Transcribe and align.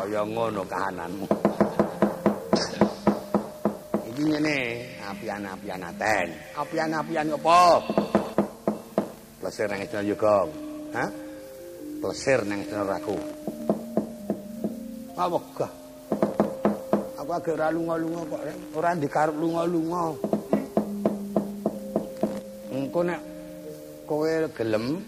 kaya 0.00 0.24
ngono 0.24 0.64
kahananmu. 0.64 1.26
Iki 4.08 4.22
ngene, 4.32 4.58
apian-apian 5.04 5.84
aten. 5.84 6.28
Apian-apian 6.56 7.28
apa? 7.36 7.84
Plesir 9.44 9.68
nang 9.68 9.84
istana 9.84 10.00
yoga. 10.08 10.48
Hah? 10.96 11.10
Plesir 12.00 12.40
nang 12.48 12.64
istana 12.64 12.96
raku. 12.96 13.16
Apa 15.20 15.68
Aku 17.20 17.30
agak 17.36 17.60
ora 17.60 17.68
lunga-lunga 17.68 18.24
kok, 18.24 18.42
ora 18.80 18.96
dikarep 18.96 19.36
lunga-lunga. 19.36 20.16
Engko 22.72 23.00
nek 23.04 23.20
kowe 24.08 24.48
gelem 24.56 25.04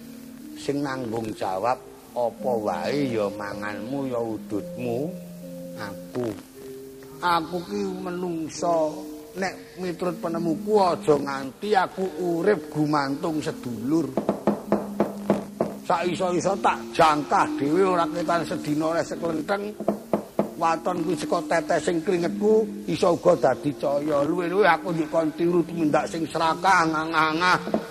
sing 0.60 0.84
nanggung 0.84 1.32
jawab 1.32 1.80
apa 2.12 2.52
wae 2.60 3.16
ya 3.16 3.26
manganmu 3.32 4.12
ya 4.12 4.20
udutmu 4.20 5.08
aku. 5.80 6.28
Aku 7.22 7.56
ki 7.64 7.82
menungso. 8.04 9.08
Nek 9.32 9.80
miturut 9.80 10.20
penemuku 10.20 10.76
aja 10.76 11.16
nganti 11.16 11.72
aku 11.72 12.04
urip 12.20 12.68
gumantung 12.68 13.40
sedulur. 13.40 14.04
Sak 15.88 16.04
iso-iso 16.04 16.52
tak 16.60 16.76
jangkah 16.92 17.48
dhewe 17.56 17.96
ora 17.96 18.04
ketan 18.12 18.44
sedina 18.44 18.92
oleh 18.92 19.00
seklenteng. 19.00 19.72
Waton 20.60 21.02
kuwi 21.02 21.16
saka 21.18 21.42
tetesing 21.48 22.04
kringetku 22.04 22.86
iso 22.86 23.18
uga 23.18 23.34
dadi 23.34 23.72
caya 23.74 24.22
luwe-luwe 24.22 24.62
aku 24.68 24.94
dikon 24.94 25.34
tiru 25.34 25.58
tumindak 25.66 26.06
sing 26.06 26.22
serakah 26.28 26.86
ngangah 26.86 27.81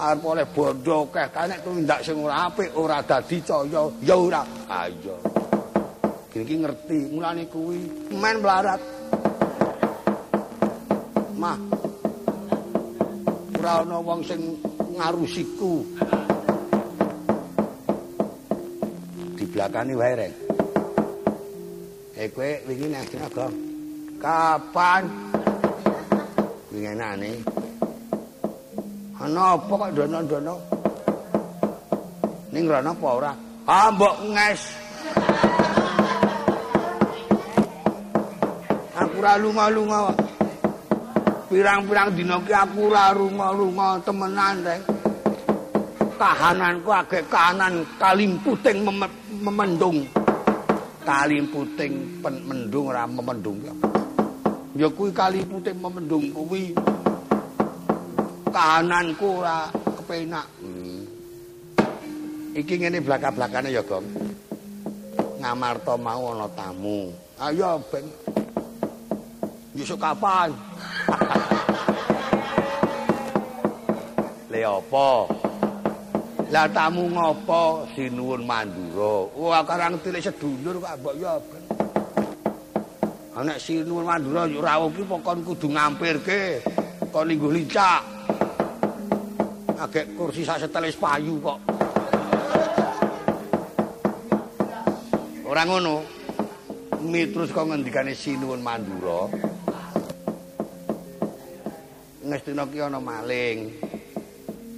arep 0.00 0.24
oleh 0.24 0.46
bondo 0.48 1.12
akeh 1.12 1.28
kanek 1.28 1.60
tumindak 1.60 2.00
sing 2.00 2.16
ora 2.16 2.48
apik 2.48 2.72
ora 2.72 3.04
dadi 3.04 3.36
caya 3.44 3.84
ya 4.00 4.16
ora. 4.16 4.42
Iya 4.64 5.16
iki 6.40 6.56
ngerti 6.56 7.12
mulane 7.12 7.44
kuwi. 7.52 8.08
Men 8.16 8.40
melarat 8.40 8.80
mah. 11.36 11.58
Ora 13.60 13.84
ana 13.84 13.98
wong 14.00 14.20
sing 14.24 14.40
ngarusiku. 14.96 15.84
Di 19.36 19.44
belakani 19.52 19.92
wae 19.92 20.14
rek. 20.16 20.32
Eh 22.16 22.28
kowe 22.32 22.50
wingi 22.68 22.88
nang 22.88 23.04
kapan? 24.20 25.02
Wingi 26.72 26.88
enane 26.88 27.59
Ana 29.20 29.52
apa 29.52 29.68
kok 29.68 29.92
dono-dono? 29.92 30.54
Ning 32.56 32.64
rono 32.64 32.90
apa 32.96 33.08
ora? 33.12 33.32
Ah 33.68 33.92
mbok 33.92 34.16
nges. 34.32 34.62
Aku 38.96 39.14
ora 39.20 39.36
lunga-lunga. 39.36 40.16
Pirang-pirang 41.52 42.16
dina 42.16 42.40
ki 42.40 42.54
aku 42.56 42.88
ora 42.88 43.12
lunga-lunga 43.12 44.00
temenan, 44.08 44.64
Reng. 44.64 44.82
Kahananku 46.16 46.88
agek 46.88 47.28
kahanan 47.28 47.84
kalimputing 48.00 48.88
memendung. 49.44 50.08
Kalimputing 51.04 52.24
mendung 52.24 52.88
ora 52.88 53.04
memendung. 53.04 53.60
Ya 54.72 54.88
kuwi 54.88 55.12
kalimputing 55.12 55.76
memendung 55.76 56.24
kuwi. 56.32 56.72
Kahananku 58.50 59.40
ora 59.40 59.70
kepenak. 59.70 60.46
Hmm. 60.60 61.02
Iki 62.50 62.74
ngene 62.82 62.98
blaka-blakane 62.98 63.70
ya, 63.70 63.82
Gong. 63.86 64.04
Ngamarta 65.40 65.94
mau 65.96 66.34
ana 66.34 66.50
tamu. 66.52 67.14
Ayo 67.40 67.80
ben. 67.88 68.04
Yusuk 69.72 69.96
kapan? 69.96 70.52
Le 74.50 74.60
apa? 74.66 75.10
Lah 76.50 76.66
tamu 76.74 77.06
ngopo 77.06 77.86
sinuwun 77.94 78.42
Mandura? 78.42 79.30
Wah, 79.38 79.62
karang 79.62 80.02
tilik 80.02 80.18
sedulur 80.18 80.82
kok 80.82 80.98
mbok 80.98 81.14
ya 81.16 81.38
ben. 81.38 81.64
Ana 83.38 83.54
sinuwun 83.56 84.04
Mandura 84.04 84.50
yo 84.50 84.58
rawuh 84.58 84.90
ki 84.90 85.06
pokon 85.06 85.46
kudu 85.46 85.70
ngampirke. 85.70 86.66
Kok 87.14 87.24
lingguh 87.24 87.54
lincak. 87.54 88.02
Agek 89.80 90.12
kursi 90.12 90.44
sak 90.44 90.60
setelis 90.60 90.96
payu 91.00 91.40
kok. 91.40 91.58
Ora 95.48 95.64
ngono. 95.64 96.20
Mitrus 97.00 97.48
kok 97.48 97.64
ngendikane 97.64 98.12
Sinuwun 98.12 98.60
Mandura. 98.60 99.24
Ngestina 102.20 102.68
ki 102.68 102.76
ana 102.76 103.00
maling. 103.00 103.72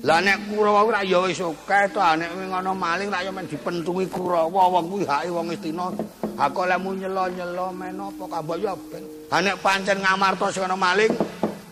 Lah 0.06 0.22
nek 0.22 0.50
Kurawa 0.50 0.86
ora 0.86 1.02
ya 1.02 1.18
wis 1.26 1.42
akeh 1.42 1.90
to, 1.90 1.98
nek 1.98 2.30
ana 2.30 2.70
maling 2.70 3.10
rak 3.10 3.26
ya 3.26 3.34
men 3.34 3.50
dipentungi 3.50 4.06
Kurawa 4.06 4.70
wong 4.70 4.86
kuwi 4.86 5.02
hake 5.02 5.34
wong 5.34 5.50
Istina. 5.50 5.90
Ha 6.38 6.46
kok 6.46 6.70
lemu 6.70 6.94
nyelo-nyelo 6.94 7.74
men 7.74 7.98
apa 7.98 8.24
kabeh 8.38 8.56
ya 8.62 8.74
ben. 8.86 9.02
Ha 9.34 9.42
nek 9.42 9.58
pancen 9.58 9.98
ngamarta 9.98 10.46
sing 10.54 10.62
ana 10.62 10.78
maling, 10.78 11.10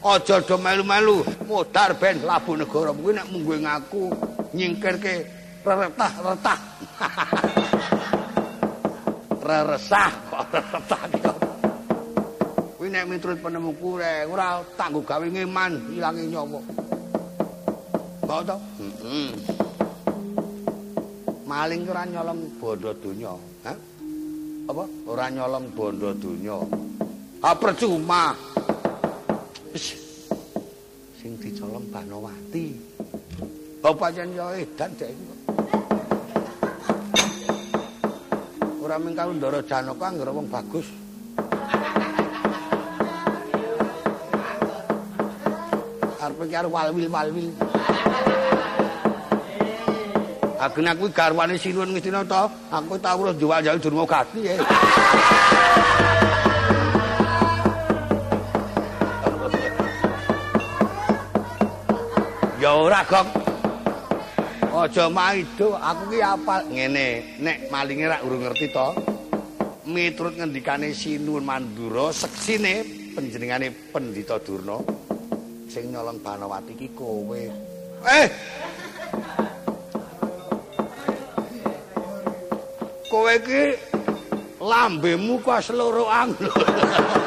aja 0.00 0.41
do 0.41 0.56
melu-melu 0.56 1.21
modar 1.44 1.93
ben 2.00 2.25
labu 2.25 2.56
negara. 2.56 2.93
Kuwi 2.93 3.12
nek 3.12 3.28
munggo 3.28 3.55
ngaku 3.56 4.03
nyingkirke 4.56 5.15
reretah-retah 5.61 6.61
reresah 9.47 10.12
kok 10.33 10.44
reretah 10.49 11.03
kok. 11.21 11.38
Kuwi 12.81 12.88
nek 12.88 13.05
miturut 13.09 13.38
penemuku 13.44 14.00
rek 14.00 14.25
ora 14.33 14.65
tanggo 14.77 15.05
gawe 15.05 15.27
ngeman 15.28 15.93
ilangi 15.93 16.32
nyawa. 16.32 16.61
Kok 18.25 18.41
to? 18.49 18.56
Maling 21.44 21.82
ora 21.91 22.06
nyolong 22.06 22.41
bondo 22.62 22.94
donya 22.94 23.34
ha? 23.67 23.75
Apa? 24.71 24.84
Ora 25.11 25.27
nyolong 25.28 25.67
bondo 25.75 26.15
donya. 26.15 26.56
Ha 27.43 27.56
percuma 27.59 28.32
sing 29.78 31.36
dicolong 31.38 31.86
Banowati. 31.92 32.75
Bapak 33.81 34.12
jan 34.12 34.34
yo 34.34 34.50
edan 34.53 34.91
dek. 34.98 35.14
Ora 38.81 38.97
mung 38.98 39.14
karo 39.14 39.31
Ndara 39.31 39.60
Janaka 39.62 40.10
anggere 40.10 40.32
wong 40.34 40.48
bagus. 40.50 40.88
Arep 46.20 46.41
karo 46.50 46.69
walwil-walwil. 46.69 47.48
Agen 50.60 50.92
aku 50.92 51.08
garwane 51.08 51.56
Sinuwun 51.56 51.97
Ngistina 51.97 52.20
to, 52.20 52.44
aku 52.69 53.00
tau 53.00 53.25
urus 53.25 53.41
jual-jual 53.41 53.81
Durma 53.81 54.04
Gati. 54.04 54.44
Eh. 54.44 54.60
Ya 54.60 56.00
ora, 62.81 63.05
Gong. 63.05 63.29
Aja 64.71 65.13
maido, 65.13 65.77
aku 65.77 66.15
ki 66.15 66.21
apal 66.25 66.63
ngene, 66.73 67.37
nek 67.43 67.69
malinge 67.69 68.07
rak 68.09 68.25
urung 68.25 68.47
ngerti 68.47 68.73
to. 68.73 68.89
Miturut 69.91 70.39
ngendikane 70.39 70.95
Sinuwun 70.95 71.45
Mandura, 71.45 72.15
seksine 72.15 72.87
panjenengane 73.13 73.75
Pendhita 73.91 74.39
Durna 74.39 74.79
sing 75.71 75.91
nyolong 75.91 76.23
Banawati 76.23 76.75
ki 76.79 76.89
kowe. 76.95 77.43
Eh. 78.07 78.27
Kowe 83.11 83.35
ki 83.43 83.62
lambemu 84.62 85.35
kok 85.43 85.61
seloroan. 85.61 86.31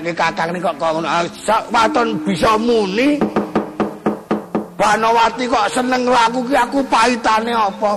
nekke 0.00 0.16
kakang 0.16 0.48
nih 0.56 0.60
kok 0.64 0.80
kok 0.80 1.04
ah, 1.04 1.24
sak 1.36 1.68
waton 1.68 2.16
bisa 2.24 2.56
muni. 2.56 3.20
Banawati 4.72 5.44
kok 5.46 5.68
seneng 5.68 6.08
laku 6.08 6.40
ki 6.48 6.56
aku 6.56 6.78
pahitane 6.88 7.52
apa? 7.52 7.92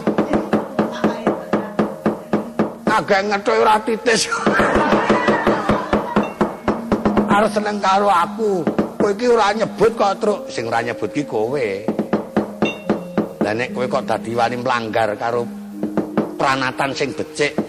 Agak 2.95 3.21
ngethoy 3.27 3.59
ora 3.59 3.75
titis. 3.83 4.27
Arep 7.31 7.51
seneng 7.51 7.79
karo 7.79 8.07
aku. 8.11 8.63
Kowe 8.95 9.11
iki 9.11 9.27
ora 9.27 9.51
nyebut 9.55 9.91
kok 9.95 10.15
truk. 10.19 10.39
Sing 10.51 10.67
ora 10.67 10.83
nyebut 10.83 11.09
ki 11.11 11.23
kowe. 11.23 11.67
Lah 13.43 13.53
nek 13.55 13.71
kowe 13.73 13.85
kok 13.87 14.05
dadi 14.05 14.31
wani 14.31 14.55
mlanggar 14.61 15.11
karo 15.19 15.43
pranatan 16.37 16.91
sing 16.93 17.09
becik 17.17 17.64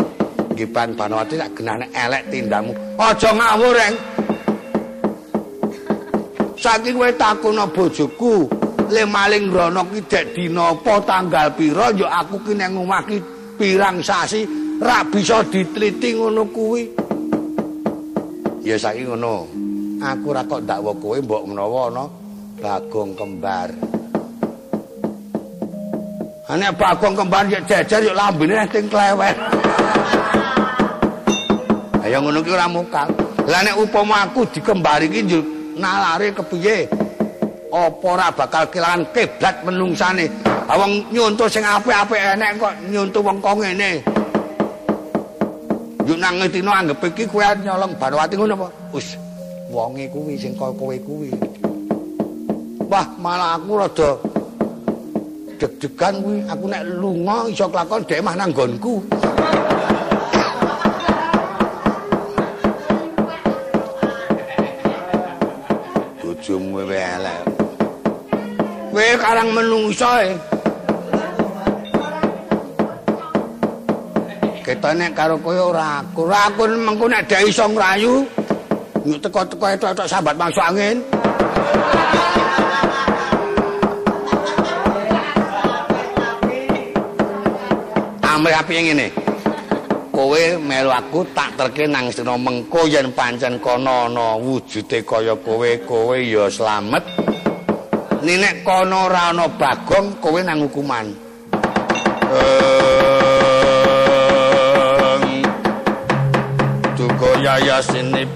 nggih 0.57 0.73
Ban 0.73 0.97
Banawati 0.97 1.37
tak 1.37 1.53
genane 1.53 1.85
elek 1.93 2.33
tindamu 2.33 2.73
aja 2.97 3.31
ngawur 3.37 3.77
reng 3.77 3.95
saking 6.57 6.97
kowe 6.97 7.13
takono 7.13 7.69
bojoku 7.69 8.49
le 8.89 9.03
maling 9.05 9.53
rono 9.53 9.85
ki 9.93 10.01
dek 10.09 10.33
dina 10.33 10.73
apa 10.73 11.05
tanggal 11.05 11.53
pira 11.53 11.93
ya 11.93 12.25
aku 12.25 12.41
ki 12.41 12.53
nang 12.57 12.81
omah 12.81 13.05
ki 13.05 13.19
pirang 13.61 14.01
sasi 14.01 14.47
ra 14.81 15.05
bisa 15.09 15.41
diteliti 15.47 16.17
ngono 16.17 16.45
kuwi. 16.53 16.85
Ya 18.67 18.77
saiki 18.77 19.09
ngono. 19.09 19.49
Aku 19.97 20.29
ra 20.37 20.45
kok 20.45 20.61
ndakwa 20.65 20.93
kowe 21.01 21.19
mbok 21.21 21.43
menawa 21.49 21.81
ana 21.89 22.05
bagong 22.61 23.17
kembar. 23.17 23.71
Ane 26.47 26.67
bagong 26.77 27.15
kembar 27.17 27.49
yo 27.49 27.59
jejer 27.65 28.01
yo 28.05 28.13
lambene 28.13 28.69
sing 28.69 28.87
klewet. 28.93 29.37
Ayo 32.07 32.23
ngono 32.23 32.39
ki 32.39 32.55
ora 32.55 32.71
mukal. 32.71 33.11
Lah 33.51 33.67
nek 33.67 33.83
upama 33.83 34.23
aku 34.23 34.47
dikembari 34.47 35.11
ki 35.11 35.27
nalare 35.75 36.31
kepiye? 36.31 36.87
Apa 37.67 38.07
ora 38.07 38.31
bakal 38.31 38.71
kelangan 38.71 39.11
kiblat 39.11 39.67
menungsane? 39.67 40.31
Awang 40.71 41.03
nyuntuh 41.11 41.51
sing 41.51 41.67
apik-apik 41.67 42.39
enek 42.39 42.63
kok 42.63 42.75
nyuntuh 42.95 43.19
wong 43.27 43.43
kok 43.43 43.59
ngene. 43.59 44.07
Yo 46.07 46.15
nang 46.15 46.39
ngetino 46.39 46.71
anggap 46.71 47.03
iki 47.11 47.27
kowe 47.27 47.43
nyolong 47.43 47.99
Banwati 47.99 48.39
ngono 48.39 48.55
apa? 48.55 48.69
Wis 48.95 49.19
wonge 49.67 50.07
kuwi 50.07 50.39
sing 50.39 50.55
kaya 50.55 50.71
kowe 50.79 50.95
kuwi. 51.03 51.35
Wah, 52.87 53.07
malah 53.19 53.59
aku 53.59 53.83
rada 53.83 54.11
deg-degan 55.59 56.23
kuwi. 56.23 56.39
Aku 56.55 56.71
nek 56.71 56.87
lunga 56.87 57.51
iso 57.51 57.67
kelakon 57.67 58.07
dhek 58.07 58.23
mah 58.23 58.39
nang 58.39 58.55
nggonku. 58.55 59.03
Bojomu 66.47 66.79
elek. 66.87 67.43
Kowe 68.95 69.09
karang 69.19 69.51
menungso 69.51 70.07
e. 70.23 70.31
ketane 74.63 75.11
karo 75.11 75.43
kowe 75.43 75.75
ora 75.75 76.07
aku. 76.07 76.31
Ora 76.31 76.47
aku 76.47 76.71
mengko 76.71 77.11
nek 77.11 77.27
dhek 77.27 77.51
iso 77.51 77.67
ngrayu, 77.67 78.23
nyuk 79.03 79.19
teko-teko 79.27 79.75
etok-etok 79.75 80.07
sambat 80.07 80.39
masuk 80.39 80.63
angin. 80.63 81.03
Amre 88.23 88.55
api 88.55 88.71
yang 88.79 88.87
ngene. 88.95 89.26
Kowe 90.17 90.43
melu 90.57 90.89
aku 90.89 91.29
tak 91.37 91.61
terke 91.61 91.85
nang 91.85 92.09
sira 92.09 92.41
mengko 92.41 92.89
yen 92.89 93.13
pancen 93.13 93.61
kono 93.61 94.09
ana 94.09 94.41
wujude 94.41 95.05
kaya 95.05 95.37
kowe, 95.37 95.71
kowe 95.85 96.17
ya 96.17 96.49
slamet. 96.49 97.05
Nek 98.25 98.65
kono 98.65 99.13
ora 99.13 99.37
ana 99.37 99.45
bagong, 99.45 100.17
kowe 100.25 100.41
nang 100.41 100.65
hukuman. 100.65 101.13
Eh 102.33 102.97
yayasine 107.47 108.27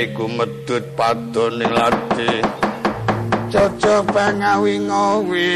iku 0.00 0.24
medhut 0.30 0.84
padone 0.96 1.66
lati 1.66 2.40
cocok 3.52 4.06
pangawi 4.14 4.80
ngowi 4.80 5.50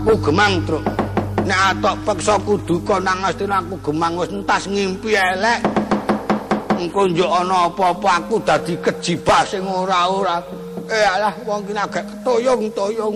aku 0.00 0.32
gemang 0.32 0.64
nek 1.44 1.60
atok 1.76 1.96
peksa 2.08 2.40
kudu 2.40 2.80
nang 3.04 3.20
astina 3.20 3.60
aku 3.60 3.76
gemang 3.84 4.16
wis 4.16 4.32
entas 4.32 4.64
ngimpi 4.64 5.12
elek 5.12 5.60
engko 6.80 7.04
yo 7.12 7.28
ana 7.28 7.68
apa-apa 7.68 8.24
aku 8.24 8.40
dadi 8.40 8.72
kejibah 8.80 9.44
sing 9.44 9.60
ora-ora. 9.68 10.40
Eh 10.88 11.04
alah 11.04 11.36
wong 11.44 11.68
ki 11.68 11.76
agak 11.76 12.08
ketoyong-toyong. 12.08 13.14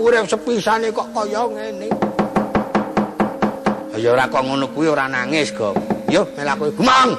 Urip 0.00 0.24
sepisane 0.24 0.88
kok 0.88 1.12
kaya 1.12 1.44
ngene. 1.44 1.88
Ya 4.00 4.08
ora 4.10 4.24
kok 4.26 4.42
ngono 4.42 4.66
kuwi 4.72 4.88
ora 4.88 5.06
nangis, 5.06 5.52
Gong. 5.52 5.76
Yo 6.08 6.24
melaku 6.34 6.72
gumang. 6.74 7.12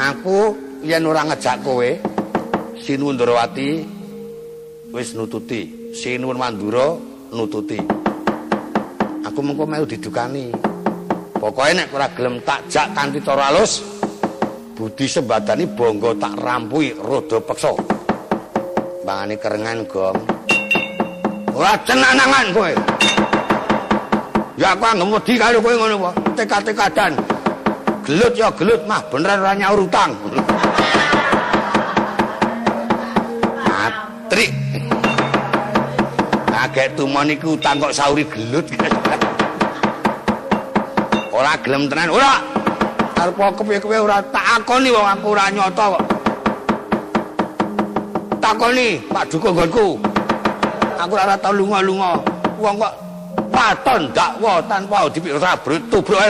Aku 0.00 0.56
yen 0.82 1.04
ora 1.04 1.22
ngejak 1.28 1.62
kowe, 1.62 1.90
Sinundrawati 2.82 3.82
wis 4.94 5.12
nututi. 5.18 5.92
Sinun 5.94 6.38
Mandura 6.38 6.94
nututi. 7.34 7.78
aku 9.38 9.54
mengko 9.54 9.70
melu 9.70 9.86
didukani. 9.86 10.50
Pokoke 11.38 11.70
nek 11.70 11.94
ora 11.94 12.10
gelem 12.10 12.42
tak 12.42 12.66
jak 12.66 12.90
kanthi 12.98 13.22
cara 13.22 13.54
alus, 13.54 13.78
budi 14.74 15.06
sembadani 15.06 15.70
bangga 15.70 16.10
tak 16.18 16.34
rampui 16.42 16.90
rada 16.98 17.38
peksa. 17.38 17.70
Bangane 19.06 19.38
kerengan, 19.38 19.86
Gong. 19.86 20.18
Ora 21.54 21.78
cenanangan 21.86 22.46
kowe. 22.50 22.72
Ya 24.58 24.74
aku 24.74 24.84
anggap 24.90 25.22
wedi 25.22 25.38
karo 25.38 25.62
kowe 25.62 25.74
ngono 25.78 25.94
apa? 26.02 26.10
Tekad-tekadan. 26.34 27.12
Gelut 28.02 28.34
ya 28.34 28.50
gelut 28.58 28.82
mah 28.90 28.98
beneran 29.06 29.38
ora 29.38 29.54
nyaur 29.54 29.86
utang. 29.86 30.18
Agek 36.78 36.94
tumon 36.94 37.26
iku 37.26 37.58
utang 37.58 37.82
kok 37.82 37.90
sauri 37.90 38.22
gelut. 38.22 38.62
ora 41.34 41.58
gelem 41.58 41.90
tenan. 41.90 42.14
Ora! 42.14 42.38
Arep 43.18 43.34
kepiye-kepiye 43.34 43.98
ora 43.98 44.22
tak 44.30 44.62
akoni 44.62 44.94
wong 44.94 45.02
aku 45.02 45.26
ora 45.34 45.50
nyata 45.50 45.84
kok. 45.98 46.04
Takoni 48.38 49.02
Pak 49.10 49.26
Dukung 49.26 49.58
nggonku. 49.58 49.98
Aku 51.02 51.18
ora 51.18 51.34
tau 51.34 51.50
lunga-lunga. 51.50 52.22
Wong 52.62 52.78
kok 52.78 52.94
paton 53.50 54.14
dakwa 54.14 54.62
tanpa 54.70 55.10
dipikir 55.10 55.42
sabrut 55.42 55.82
tubruk 55.90 56.22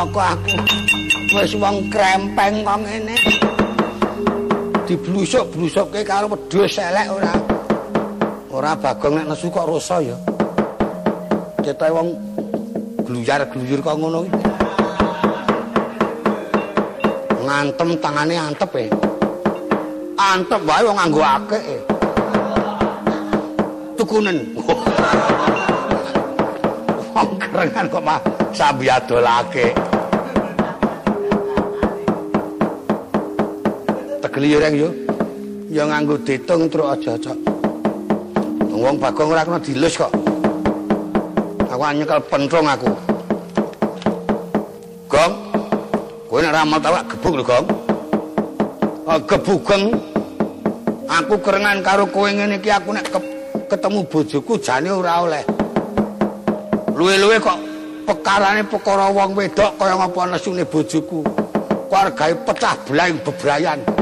ereng 0.00 0.64
wis 1.36 1.52
wong 1.60 1.76
krempeng 1.92 2.64
kok 2.64 2.78
ngene. 2.80 3.16
Diblusuk-blusukke 4.88 6.00
karo 6.02 6.26
wedhus 6.32 6.80
elek 6.80 7.06
ora. 7.12 7.34
Ora 8.50 8.72
bagong 8.74 9.20
nek 9.20 9.26
nesu 9.30 9.52
kok 9.52 9.68
rasa 9.68 10.00
ya. 10.00 10.16
Cetahe 11.60 11.92
wong 11.92 12.08
gluyar-gluyur 13.04 13.80
kok 13.84 13.98
ngono 14.00 14.20
iki. 14.26 14.42
Ngantem 17.44 17.90
tangane 18.00 18.34
antep 18.40 18.72
e. 18.80 18.86
Antep 20.16 20.60
wae 20.64 20.82
wong 20.82 20.96
nganggo 20.96 21.22
akeh 21.22 21.62
e. 21.62 21.78
Tukunen. 24.00 24.38
rengan 27.60 27.86
kok 27.92 28.00
mah 28.00 28.20
sambi 28.56 28.88
adolake. 34.40 34.48
Tegeli 34.48 34.56
reng 34.56 34.74
yo. 34.76 34.88
Ya 35.70 35.84
nganggo 35.86 36.16
ditung 36.24 36.68
truk 36.72 36.88
aja 36.88 37.14
cok. 37.20 37.38
Wong 38.72 38.96
Bagong 38.96 39.30
ora 39.30 39.44
kena 39.44 39.60
dilus 39.60 40.00
kok. 40.00 40.10
Aku 41.68 41.84
nyekel 41.92 42.20
pentrong 42.26 42.66
aku. 42.66 42.88
Gong. 45.06 45.32
Kowe 46.30 46.40
nek 46.40 46.54
ra 46.54 46.64
mau 46.64 46.78
tak 46.80 47.06
gebuk 47.10 47.34
lho, 47.36 47.44
Gong. 47.44 47.66
Oh, 49.06 49.20
gebugeng. 49.28 49.84
Aku 51.10 51.34
kerengan 51.42 51.82
karo 51.82 52.06
kowe 52.06 52.30
ngene 52.30 52.62
iki 52.62 52.70
aku 52.70 52.94
nek 52.94 53.04
ketemu 53.68 54.00
bojoku 54.08 54.56
jane 54.62 54.90
ora 54.90 55.22
oleh. 55.26 55.44
Luwe-luwe 56.94 57.36
kok 57.42 57.58
pekarane 58.06 58.62
perkara 58.64 59.10
wong 59.10 59.34
wedok 59.34 59.76
kaya 59.78 59.94
ngapa 59.98 60.34
nesune 60.34 60.64
bojoku. 60.64 61.22
Keluargae 61.90 62.34
pecah 62.46 62.74
belah 62.86 63.10
bebrayan. 63.26 63.99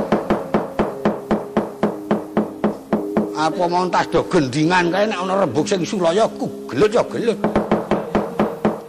Apa 3.39 3.71
mau 3.71 3.87
tas 3.87 4.03
do 4.11 4.19
gendingan 4.27 4.91
kae 4.91 5.07
nek 5.07 5.23
ana 5.23 5.47
rembug 5.47 5.63
sing 5.63 5.87
sulaya 5.87 6.27
ku 6.27 6.51
gelut 6.67 6.91
ya 6.91 7.07
gelut. 7.07 7.39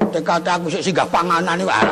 Tekate 0.09 0.49
aku 0.49 0.73
sik 0.73 0.81
singgah 0.89 1.05
panganane 1.05 1.61
wae. 1.69 1.85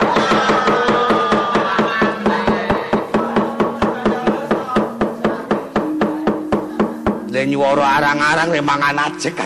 Le 7.30 7.42
nyuwara 7.46 8.02
arang-arang 8.02 8.50
le 8.50 8.62
mangan 8.66 9.06
ajek. 9.06 9.38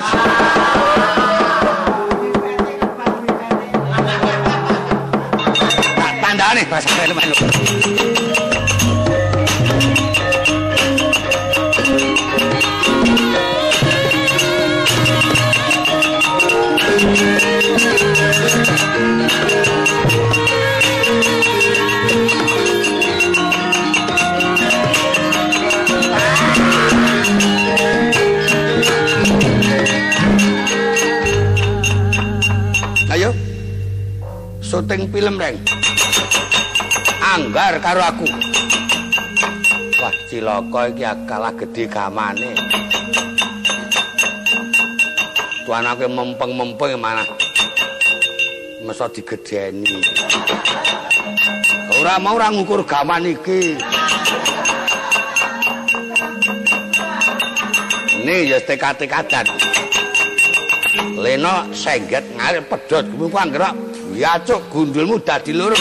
Tandane 6.24 6.63
melu. 7.12 7.36
Syuting 34.82 35.14
film 35.14 35.38
reng 35.38 35.62
anggar 37.22 37.78
karo 37.86 38.02
aku. 38.02 38.26
Wah 40.02 40.16
cilaka 40.26 40.90
iki 40.90 41.06
kalah 41.30 41.54
gedhe 41.54 41.86
gamane. 41.86 42.58
Tuan 45.70 45.86
aku 45.86 46.10
mempeng-mempeng 46.10 46.98
mana 46.98 47.22
masa 48.82 49.06
digedeni. 49.14 50.02
Ora 52.02 52.18
mau 52.18 52.42
ora 52.42 52.50
ngukur 52.50 52.82
gaman 52.82 53.38
iki. 53.38 53.78
Ini 58.18 58.50
ya 58.50 58.58
tekat-tekatan 58.66 59.46
Leno 61.22 61.70
sengget 61.70 62.26
ngarep 62.34 62.66
pedot. 62.66 63.06
Kuwi 63.14 63.30
anggerak 63.38 63.90
Ya 64.15 64.39
cuk 64.46 64.62
gundulmu 64.74 65.20
dadi 65.25 65.53
loro. 65.53 65.75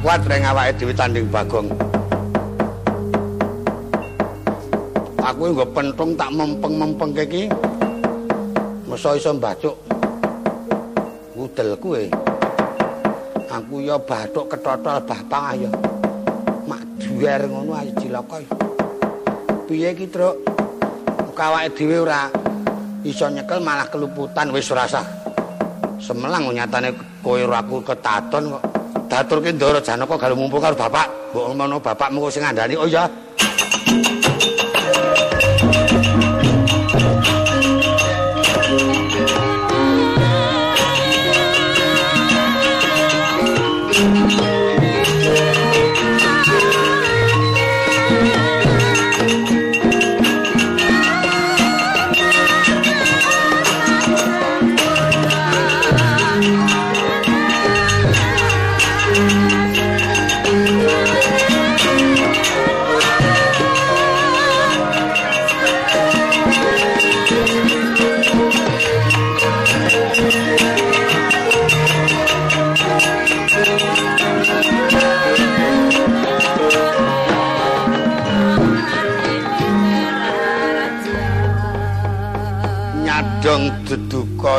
Kuat 0.00 0.24
reng 0.24 0.48
awake 0.48 0.80
dhewe 0.80 0.96
tanding 0.96 1.28
Bagong. 1.28 1.68
Aku 5.20 5.52
nggo 5.52 5.68
pentung 5.76 6.16
tak 6.16 6.32
mempeng-mempeng 6.32 7.12
iki. 7.20 7.52
Mesa 8.88 9.12
iso 9.12 9.36
mbacuk. 9.36 9.76
Ngudel 11.36 11.76
kuwe. 11.76 12.08
Aku 13.52 13.84
ya 13.84 14.00
bathuk 14.00 14.48
ketotol 14.48 15.04
bapak 15.04 15.44
ayo. 15.52 15.68
Mak 16.64 16.80
duwer 16.96 17.44
ngono 17.44 17.76
ayo 17.76 17.92
cilaka. 18.00 18.40
Piye 19.68 19.92
iki, 19.92 20.08
Truk? 20.08 20.40
Kawake 21.36 21.76
dhewe 21.76 22.08
ora 22.08 22.32
iso 23.04 23.28
nyekel 23.28 23.60
malah 23.60 23.86
keluputan 23.92 24.48
wis 24.48 24.72
rasa. 24.72 25.04
Semelang 26.00 26.48
nyatane 26.48 26.96
kowe 27.20 27.36
ora 27.36 27.60
aku 27.60 27.84
ketaton 27.84 28.56
kok. 28.56 28.69
Daturke 29.10 29.50
Ndara 29.50 29.82
Janaka 29.82 30.14
galu 30.14 30.34
mumpung 30.38 30.62
karo 30.62 30.78
bapak. 30.78 31.34
Mbok 31.34 31.46
ngono 31.58 31.76
bapakmu 31.82 32.30
sing 32.30 32.46
ngandani. 32.46 32.78
Oh 32.78 32.86
iya. 32.86 33.10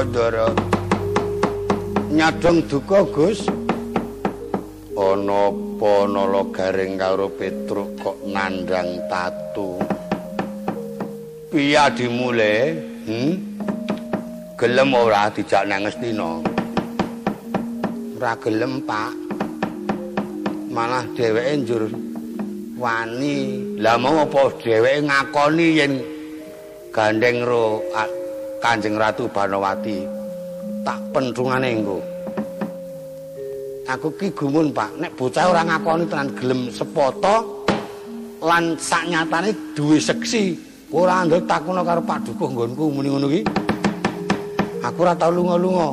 Ndara. 0.01 0.49
Nyadong 2.09 2.65
duka, 2.65 3.05
Gus. 3.13 3.45
Ana 4.97 5.53
apa 5.53 5.93
nala 6.09 6.41
garing 6.49 6.97
karo 6.97 7.29
Petruk 7.29 8.01
kok 8.01 8.17
nandang 8.25 8.97
tatu? 9.05 9.77
Piye 11.53 11.85
dimule? 11.93 12.55
Hm? 13.05 13.31
Gelem 14.57 14.89
ora 14.93 15.29
dijak 15.29 15.69
nang 15.69 15.85
Ngastina? 15.85 16.31
Ora 18.17 18.33
gelem, 18.41 18.81
Pak. 18.81 19.13
Malah 20.73 21.05
dheweke 21.13 21.53
njur 21.61 21.83
wani. 22.77 23.37
Lah 23.77 24.01
mau 24.01 24.25
apa 24.25 24.49
dheweke 24.61 25.05
ngakoni 25.05 25.67
yen 25.77 25.93
gandeng 26.89 27.45
ro 27.45 27.85
Kanjeng 28.61 28.93
Ratu 28.93 29.25
Banawati 29.25 30.05
tak 30.85 31.01
pentrungane 31.09 31.81
engko 31.81 31.97
Aku 33.91 34.07
ki 34.15 34.31
gumun, 34.31 34.71
Pak. 34.71 35.03
Nek 35.03 35.11
bocah 35.19 35.51
ora 35.51 35.67
ngakoni 35.67 36.07
tenan 36.07 36.31
gelem 36.39 36.71
sepoto 36.71 37.67
lan 38.39 38.79
saknyatane 38.79 39.51
duwe 39.75 39.99
seksi, 39.99 40.55
ora 40.95 41.27
ndek 41.27 41.43
takono 41.43 41.83
karo 41.83 41.99
Pak 41.99 42.23
Dukuh 42.23 42.55
nggonku 42.55 42.87
muni 42.87 43.11
ngono 43.11 43.27
ki. 43.27 43.41
Aku 44.87 45.03
ora 45.03 45.11
tau 45.11 45.35
lunga-lunga. 45.35 45.91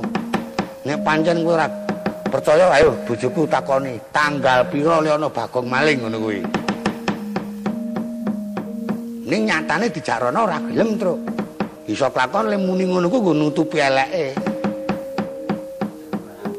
Nek 0.86 0.98
pancen 1.02 1.42
kowe 1.42 1.58
ora 1.58 1.66
percaya 2.30 2.70
ayo 2.78 2.94
bojoku 3.02 3.50
takoni, 3.50 3.98
tanggal 4.14 4.62
pira 4.70 5.02
le 5.02 5.10
ana 5.18 5.26
Bagong 5.26 5.66
maling 5.66 5.98
ngono 5.98 6.16
kuwi. 6.22 6.40
Ning 9.26 9.40
nyatane 9.42 9.90
dijarono 9.90 10.46
ora 10.46 10.62
gelem, 10.70 10.94
Truk. 10.94 11.18
Iso 11.88 12.04
klakon 12.12 12.52
le 12.52 12.60
muni 12.60 12.84
ngono 12.84 13.08
ku 13.08 13.32
nutupi 13.32 13.80
eleke. 13.80 14.36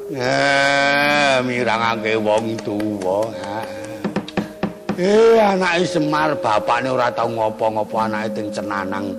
Eh, 0.10 1.38
mirangake 1.46 2.18
wong 2.18 2.58
tuwa. 2.66 3.30
Eh, 4.98 5.38
anake 5.38 5.86
Semar 5.86 6.34
bapakne 6.42 6.90
ora 6.90 7.14
tau 7.14 7.30
ngopo-ngopo 7.30 7.94
anake 8.02 8.42
ting 8.42 8.50
cenanang. 8.50 9.14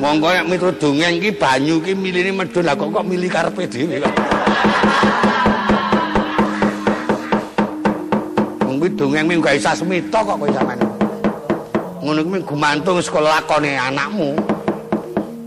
Monggo 0.00 0.32
nek 0.32 0.48
miturut 0.48 0.80
dongeng 0.80 1.20
iki 1.20 1.36
banyu 1.36 1.84
iki 1.84 1.92
miline 1.92 2.32
medhun 2.32 2.64
lah 2.64 2.72
kok 2.72 2.88
kok 2.90 3.04
mili 3.04 3.28
karepe 3.28 3.68
dhewe 3.68 4.00
kok. 4.00 4.14
Monggo 8.82 8.98
dongeng 8.98 9.30
ming 9.30 9.38
gawe 9.38 9.54
sasmita 9.62 10.26
kok 10.26 10.42
kowe 10.42 10.50
sampean. 10.50 10.82
Ngono 12.02 12.18
kuwi 12.26 12.42
gumantung 12.42 12.98
sekolah 12.98 13.38
lakone 13.38 13.78
anakmu. 13.78 14.34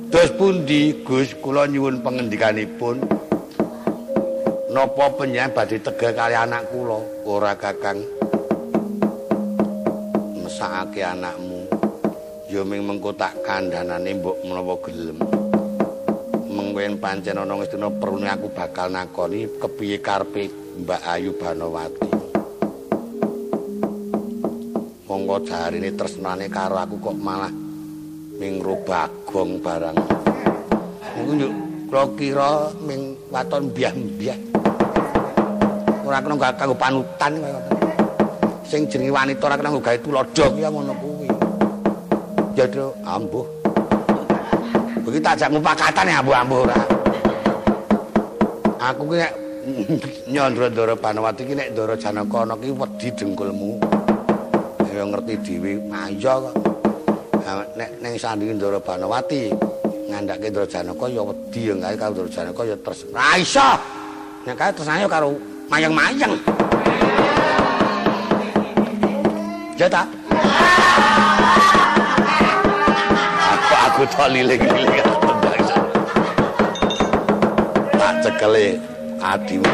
Dos 0.07 0.31
pundi 0.39 1.03
Gus 1.03 1.35
kula 1.43 1.67
nyuwun 1.67 1.99
pangendikanipun. 1.99 3.03
Napa 4.71 5.11
panjenengan 5.19 5.51
badhe 5.51 5.83
tegel 5.83 6.15
kali 6.15 6.31
anak 6.31 6.63
kula? 6.71 6.95
Ora 7.27 7.59
Kakang. 7.59 7.99
Mesakake 10.39 11.03
anakmu. 11.03 11.67
Ya 12.47 12.63
ming 12.63 12.87
mengko 12.87 13.11
tak 13.19 13.35
kandhanane 13.43 14.15
mbok 14.15 14.47
menawa 14.47 14.79
gelem. 14.79 15.19
Mengwen 16.47 16.95
pancen 17.03 17.35
ana 17.35 17.51
ngestina 17.51 17.91
perune 17.99 18.31
aku 18.31 18.47
bakal 18.55 18.87
nakoni 18.87 19.43
kepiye 19.59 19.99
karepe 19.99 20.47
Mbak 20.79 21.03
Ayu 21.03 21.35
Banowati. 21.35 22.14
Monggo 25.15 25.39
jarine 25.47 25.95
tresnane 25.95 26.51
karo 26.51 26.75
aku 26.75 26.99
kok 26.99 27.15
malah 27.15 27.47
ming 28.35 28.59
bagong 28.59 29.63
barang. 29.63 29.95
Niku 31.15 31.31
yo 31.39 31.47
kula 31.87 32.03
kira 32.19 32.51
ming 32.83 33.15
waton 33.31 33.71
mbiyah-mbiyah. 33.71 34.35
Ora 36.03 36.19
kena 36.19 36.51
kanggo 36.59 36.75
panutan 36.75 37.31
kaya 37.39 37.59
Sing 38.67 38.91
jenenge 38.91 39.15
wanita 39.15 39.47
ora 39.47 39.55
kena 39.55 39.79
gawe 39.79 39.97
tulodo 40.03 40.45
ya 40.59 40.67
ngono 40.67 40.91
kuwi. 40.99 41.31
Jadro 42.59 42.91
ambuh. 43.07 43.47
Begitu 44.99 45.23
tak 45.23 45.39
jak 45.39 45.47
mupakatan 45.55 46.11
ya 46.11 46.19
ambuh-ambuh 46.19 46.59
ora. 46.67 46.79
Aku 48.83 49.15
ki 49.15 49.23
nek 49.23 49.33
nyandra 50.35 50.67
Ndara 50.67 50.99
Banawati 50.99 51.47
ki 51.47 51.55
nek 51.55 51.71
Ndara 51.71 51.95
Janaka 51.95 52.43
ana 52.43 52.59
ki 52.59 52.75
wedi 52.75 53.15
dengkulmu. 53.15 53.94
Ya 54.95 55.03
ngerti 55.03 55.35
dhewe, 55.43 55.75
ayo 55.91 56.33
kok. 56.47 56.55
nek 57.75 57.99
ning 57.99 58.15
sandinge 58.15 58.55
Ndara 58.55 58.79
Banawati 58.79 59.51
ngandhake 60.07 60.47
Ndara 60.55 60.63
Janaka 60.71 61.05
ya 61.11 61.19
wedi 61.19 61.67
ya 61.67 61.75
kae 61.75 61.95
karo 61.99 62.11
Ndara 62.15 62.29
Janaka 62.31 62.61
ya 62.63 62.75
terus. 62.79 62.99
Ra 63.11 63.35
iso! 63.35 63.69
Nek 64.47 64.55
kae 64.55 64.71
terus 64.71 64.87
karo 65.11 65.35
mayang-mayang. 65.67 66.31
Ya 69.75 69.91
ta? 69.91 70.07
Aku 73.51 73.73
aku 73.75 74.01
to 74.15 74.25
liling-liling 74.31 75.03
tak 77.99 78.15
cekele 78.23 78.79
adimu 79.19 79.67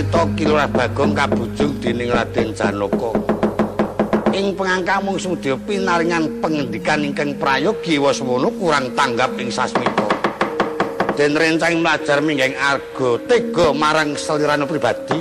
carita 0.00 0.24
Kilurah 0.32 0.64
Bagong 0.72 1.12
kabujung 1.12 1.76
dening 1.76 2.08
Raden 2.08 2.56
Janaka. 2.56 3.12
Ing 4.32 4.56
pengangka 4.56 4.96
mung 5.04 5.20
sumedya 5.20 5.60
pinaringan 5.68 6.40
pengendikan 6.40 7.04
ingkang 7.04 7.36
prayogi 7.36 8.00
wasmono 8.00 8.48
kurang 8.56 8.96
tanggap 8.96 9.36
ing 9.36 9.52
sasmita. 9.52 10.08
Den 11.20 11.36
rencang 11.36 11.84
mlajar 11.84 12.24
mingging 12.24 12.56
arga 12.56 13.20
tega 13.28 13.76
marang 13.76 14.16
selirane 14.16 14.64
pribadi. 14.64 15.20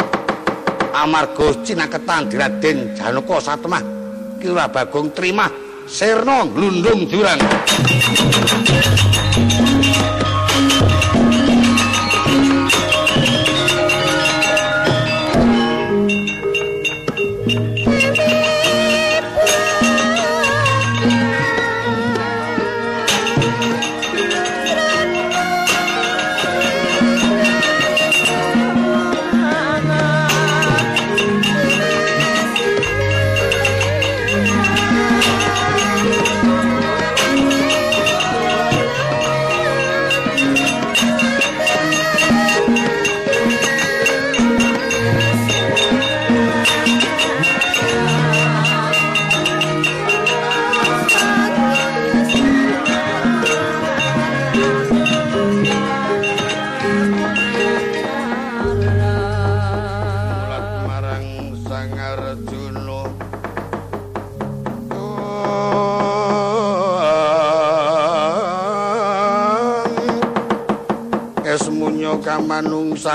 Amarga 0.95 1.59
cinaketan 1.59 2.31
di 2.31 2.39
Raden 2.39 2.95
Janaka 2.95 3.35
satemah 3.51 3.83
Kilurah 4.39 4.71
Bagong 4.71 5.11
terima 5.11 5.51
sirna 5.91 6.47
glundung 6.47 7.03
jurang. 7.03 7.39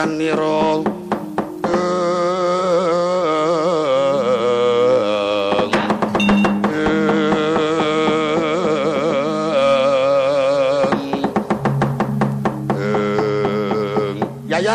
Yaya 0.05 0.37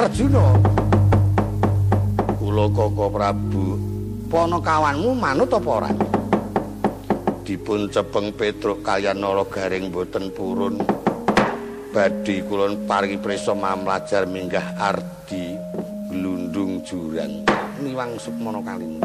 Arjuna. 0.10 0.50
Kula 2.42 2.66
Koko 2.74 3.14
Prabu, 3.14 3.78
ponokawanmu 4.34 5.14
manut 5.14 5.54
apa 5.54 5.70
ora? 5.70 5.94
Dipun 7.46 7.86
cepeng 7.94 8.34
Petruk 8.34 8.82
kaliyan 8.82 9.22
Nara 9.22 9.46
Garing 9.46 9.94
boten 9.94 10.34
purun. 10.34 10.89
Badhe 12.00 12.48
kula 12.48 12.72
paringi 12.88 13.20
prisa 13.20 13.52
mamlajar 13.52 14.24
minggah 14.24 14.72
ardi 14.80 15.52
glundung 16.08 16.80
jurang 16.88 17.44
niwang 17.84 18.16
sukmana 18.16 18.64
kalini. 18.64 19.04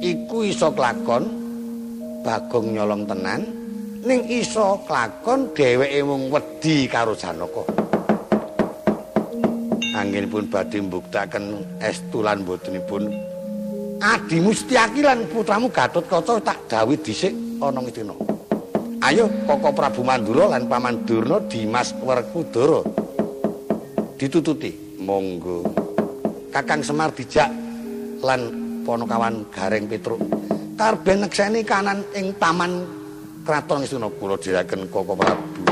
Iku 0.00 0.48
iso 0.48 0.72
kelakon 0.72 1.28
Bagong 2.24 2.72
nyolong 2.72 3.04
tenan 3.04 3.44
ning 4.08 4.24
iso 4.32 4.80
klakon 4.88 5.52
dheweke 5.52 6.00
mung 6.08 6.32
wedi 6.32 6.88
karo 6.88 7.12
Janaka. 7.12 7.68
Anggenipun 9.92 10.48
badhe 10.48 10.80
mbuktaken 10.80 11.44
estu 11.84 12.24
lan 12.24 12.48
botenipun 12.48 13.12
Adi 14.00 14.40
Mustiaki 14.40 15.04
lan 15.04 15.28
putramu 15.28 15.68
Gatotkaca 15.68 16.40
tak 16.40 16.64
dawuh 16.64 16.96
dhisik 16.96 17.36
ana 17.60 17.84
ngistina. 17.84 18.37
Ayo 19.08 19.24
Koko 19.48 19.72
Prabu 19.72 20.04
Mandura 20.04 20.52
lan 20.52 20.68
Paman 20.68 21.08
Durna 21.08 21.40
Dimas 21.48 21.96
Werkudara 21.96 22.84
ditututi 24.20 25.00
monggo. 25.00 25.64
Kakang 26.52 26.84
Semar 26.84 27.16
dijak 27.16 27.48
lan 28.20 28.40
Ponokawan 28.84 29.48
Gareng 29.48 29.88
Petruk 29.88 30.20
karben 30.76 31.24
nekseni 31.24 31.64
kanan 31.64 32.04
ing 32.12 32.36
taman 32.36 32.84
kraton 33.48 33.88
Isuna 33.88 34.12
kula 34.12 34.36
diraken 34.36 34.92
Koko 34.92 35.16
Prabu. 35.16 35.64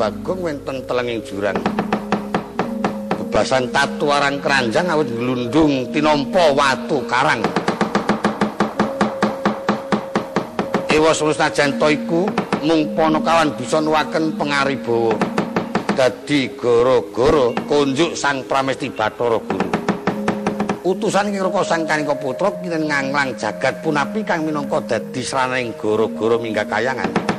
Bagong 0.00 0.40
wonten 0.40 0.80
telenging 0.88 1.20
jurang. 1.20 1.60
Bebasan 3.20 3.68
tatu 3.68 4.08
arang 4.08 4.40
keranjang 4.40 4.88
awit 4.88 5.12
glundung 5.12 5.92
tinampa 5.92 6.56
watu 6.56 7.04
karang. 7.04 7.44
Ewa 10.88 11.12
senajan 11.12 11.76
to 11.76 11.92
iku 11.92 12.24
mung 12.64 12.96
ponokawan 12.96 13.52
bisa 13.60 13.84
nuwaken 13.84 14.40
pengaribawa. 14.40 15.12
Dadi 15.92 16.48
gara-gara 16.56 17.52
kunjuk 17.68 18.16
Sang 18.16 18.40
Pramesti 18.48 18.88
Bathara 18.88 19.36
Guru. 19.36 19.68
Utusan 20.80 21.28
ing 21.28 21.44
Raka 21.44 21.60
Sang 21.60 21.84
Kanika 21.84 22.16
Putra 22.16 22.48
kinten 22.56 22.88
nganglang 22.88 23.36
jagat 23.36 23.84
punapi 23.84 24.24
kang 24.24 24.48
minangka 24.48 24.80
dadi 24.80 25.20
sraning 25.20 25.76
gara-gara 25.76 26.40
minggah 26.40 26.64
kayangan. 26.64 27.29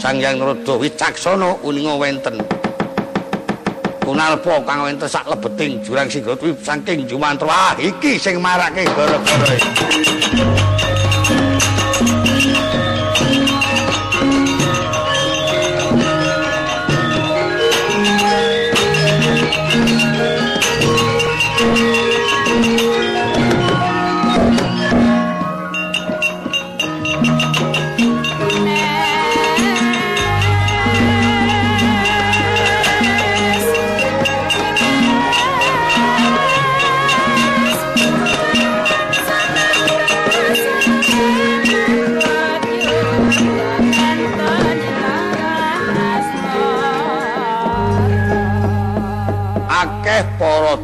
Sang 0.00 0.16
Hyang 0.16 0.40
Narada 0.40 0.80
wicaksana 0.80 1.60
uninga 1.60 1.92
wenten. 2.00 2.40
Kunalpa 4.00 4.64
kang 4.64 4.88
wenten 4.88 5.04
sak 5.04 5.28
lebeting 5.28 5.84
jurang 5.84 6.08
Singgadwi 6.08 6.56
saking 6.64 7.04
Jumantra 7.04 7.76
iki 7.76 8.16
sing 8.16 8.40
marake 8.40 8.88
gara-gara. 8.96 9.56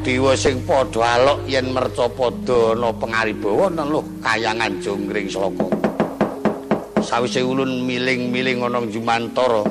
Dewa 0.07 0.39
sing 0.39 0.63
padha 0.63 1.19
alok 1.19 1.51
yen 1.51 1.75
merca 1.75 2.07
padha 2.07 2.79
ana 2.79 2.95
pengaribawa 2.95 3.67
neluh 3.75 4.07
kayangan 4.23 4.79
jonggring 4.79 5.27
slaka 5.27 5.67
sawise 7.03 7.43
ulun 7.43 7.83
miling-miling 7.83 8.63
ana 8.63 8.87
jumantara. 8.87 9.67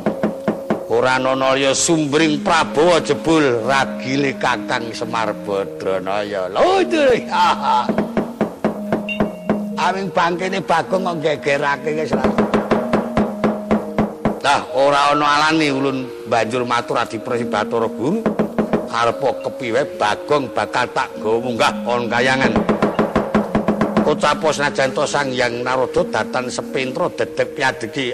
Ora 0.91 1.17
ana 1.23 1.55
ya 1.55 1.71
sumbring 1.71 2.43
prabawa 2.43 2.99
jebul 2.99 3.63
ragile 3.63 4.35
kakang 4.35 4.91
semar 4.91 5.31
badranaya 5.47 6.51
lho 6.51 6.83
aming 9.85 10.07
bangkene 10.11 10.59
bagong 10.63 11.03
kok 11.03 11.17
gegerake 11.23 11.95
wis 11.95 12.11
Lah 14.43 14.61
ora 14.77 15.15
ana 15.15 15.25
alane 15.25 15.67
ulun 15.73 16.27
banjur 16.27 16.67
matur 16.67 17.01
adi 17.01 17.17
Presi 17.23 17.49
Bathara 17.49 17.89
Guru 17.89 18.44
arepa 18.89 19.29
kepiwe 19.45 19.97
bagong 19.99 20.49
bakal 20.53 20.85
tak 20.93 21.09
gawa 21.21 21.37
munggah 21.41 21.73
on 21.85 22.09
kayangan. 22.09 22.53
Ucapo 24.05 24.53
senajan 24.53 24.93
to 24.93 25.01
sang 25.09 25.33
yang 25.33 25.65
narodo 25.65 26.05
datan 26.13 26.45
sepintro 26.45 27.09
dedek 27.09 27.57
piadegi 27.57 28.13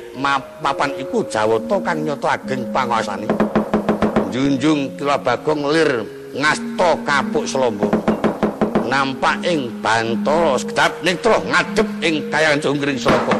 mapan 0.63 0.95
iku 0.95 1.27
jawata 1.27 1.83
kang 1.83 2.07
nyoto 2.07 2.31
ageng 2.31 2.63
pangwasani 2.71 3.27
junjung 4.31 4.95
kila 4.95 5.19
bagong 5.19 5.67
lir 5.67 6.07
ngasto 6.31 6.95
kapuk 7.03 7.43
selombo 7.43 7.91
nampak 8.87 9.43
ing 9.43 9.67
bantoro 9.83 10.55
sekedap 10.55 10.95
nitro 11.03 11.43
ngadep 11.43 11.87
ing 11.99 12.31
kayangan 12.31 12.63
junggring 12.63 12.95
selombo 12.95 13.35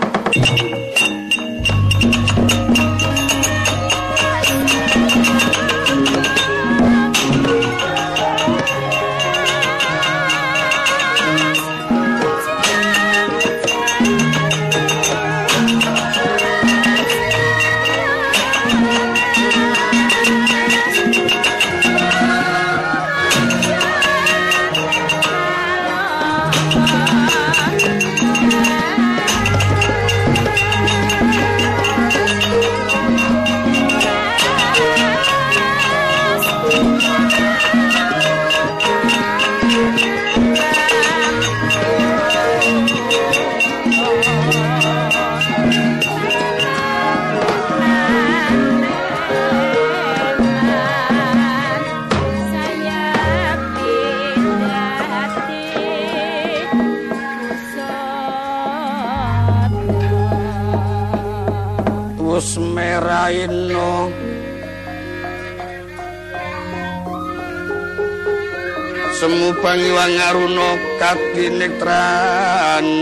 pangiwang 69.62 70.18
aruna 70.18 70.74
katinektrane 70.98 72.98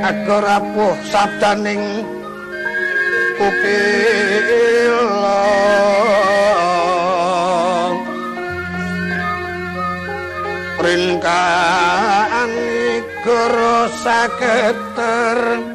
aku 0.00 0.36
rapuh 0.40 0.96
sabdaning 1.12 2.00
pupila 3.36 3.84
ringkaan 10.80 12.52
guru 13.20 13.76
saketer 14.00 15.71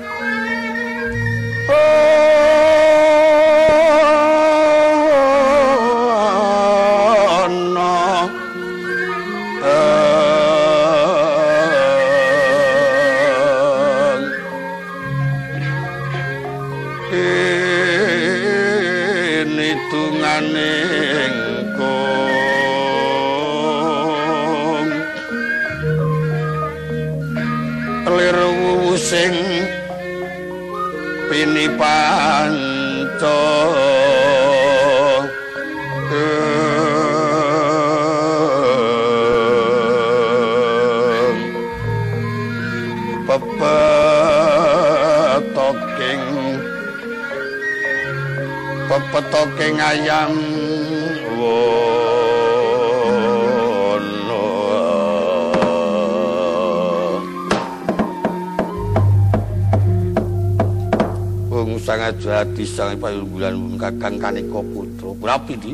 jati 62.38 62.69
sang 62.69 63.02
payunggulan 63.02 63.82
kakang 63.82 64.21
kanika 64.21 64.62
putra. 64.62 65.10
Rapi 65.26 65.58
di 65.58 65.73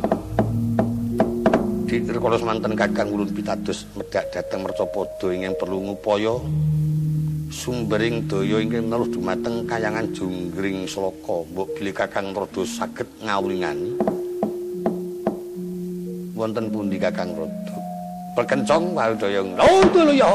di 1.84 2.00
rekolos 2.08 2.40
manten 2.40 2.72
kakang 2.72 3.12
ulun 3.12 3.28
pitados 3.36 3.84
medak 4.00 4.32
dateng 4.32 4.64
mercapada 4.64 5.28
ingin 5.36 5.52
perlu 5.60 5.92
ngupaya 5.92 6.40
sumbering 7.52 8.32
daya 8.32 8.64
ingkang 8.64 8.88
menawa 8.88 9.04
dumateng 9.12 9.68
kayangan 9.68 10.08
Junggring 10.16 10.88
Sloka 10.88 11.44
mbok 11.52 11.68
bilih 11.76 11.92
Kakang 11.92 12.32
Rada 12.32 12.64
saged 12.64 13.12
ngawringani 13.20 14.00
wonten 16.32 16.72
pundi 16.72 16.96
Kakang 16.96 17.36
Rada? 17.36 17.76
Perkencong 18.40 18.96
wadaya 18.96 19.44
ngono 19.44 20.00
lho 20.00 20.14
ya 20.16 20.32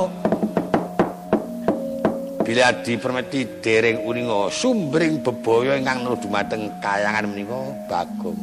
Bila 2.48 2.72
adi 2.72 2.96
permeti 2.96 3.44
dereng 3.60 4.08
uninga 4.08 4.48
sumbering 4.48 5.20
bebaya 5.20 5.76
ingkang 5.76 6.00
menawa 6.00 6.16
dumateng 6.16 6.72
kayangan 6.80 7.28
menika 7.28 7.60
Bagong 7.92 8.40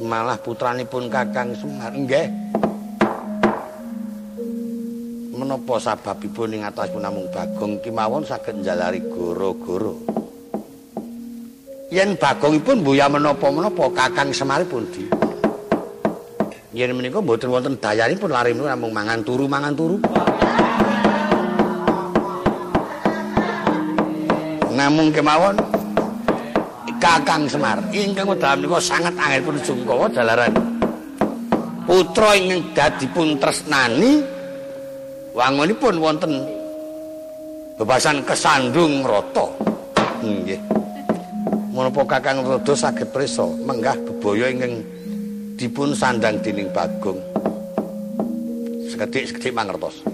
malah 0.00 0.40
putranipun 0.40 1.12
Kakang 1.12 1.52
Semar 1.52 1.92
nggih 1.92 2.32
menapa 5.36 5.76
sababipun 5.76 6.56
ing 6.56 6.64
atasipun 6.64 7.04
namung 7.04 7.28
Bagong 7.28 7.76
kimawon 7.84 8.24
saged 8.24 8.64
njalari 8.64 9.04
goro-goro. 9.04 10.00
Yen 11.92 12.16
Bagongipun 12.16 12.80
mbuya 12.80 13.12
menapa-menapa 13.12 13.92
Kakang 13.92 14.32
Semar 14.32 14.64
pun 14.64 14.88
di. 14.88 15.04
Yen 16.72 16.96
menika 16.96 17.20
mboten 17.20 17.52
wonten 17.52 17.76
dayanipun 17.76 18.32
lari 18.32 18.56
menika 18.56 18.72
namung 18.72 18.96
mangan 18.96 19.20
turu 19.20 19.44
mangan 19.44 19.76
turu. 19.76 20.00
Namung 24.84 25.08
kemawon 25.16 25.56
Kakang 27.00 27.48
Semar. 27.48 27.80
Ingkang 27.88 28.36
dalam 28.36 28.60
menika 28.60 28.76
sangat 28.76 29.16
angel 29.16 29.40
pun 29.48 29.56
jungkawa 29.64 30.12
dalaran. 30.12 30.52
Putra 31.88 32.36
ingkang 32.36 32.60
dadipun 32.76 33.40
tresnani 33.40 34.20
wangunipun 35.32 35.96
wonten 35.96 36.44
bebasan 37.80 38.20
kesandung 38.28 39.08
rata. 39.08 39.48
Nggih. 40.20 40.60
Menapa 41.72 42.04
kakang 42.04 42.44
rada 42.44 42.76
saged 42.76 43.08
prisa 43.08 43.48
menggah 43.64 43.96
bebaya 44.04 44.52
ingkang 44.52 44.84
dipun 45.56 45.96
sandang 45.96 46.36
dening 46.44 46.68
bagong. 46.76 47.24
Sekedhik-sekedhik 48.92 49.56
mangertos. 49.56 50.04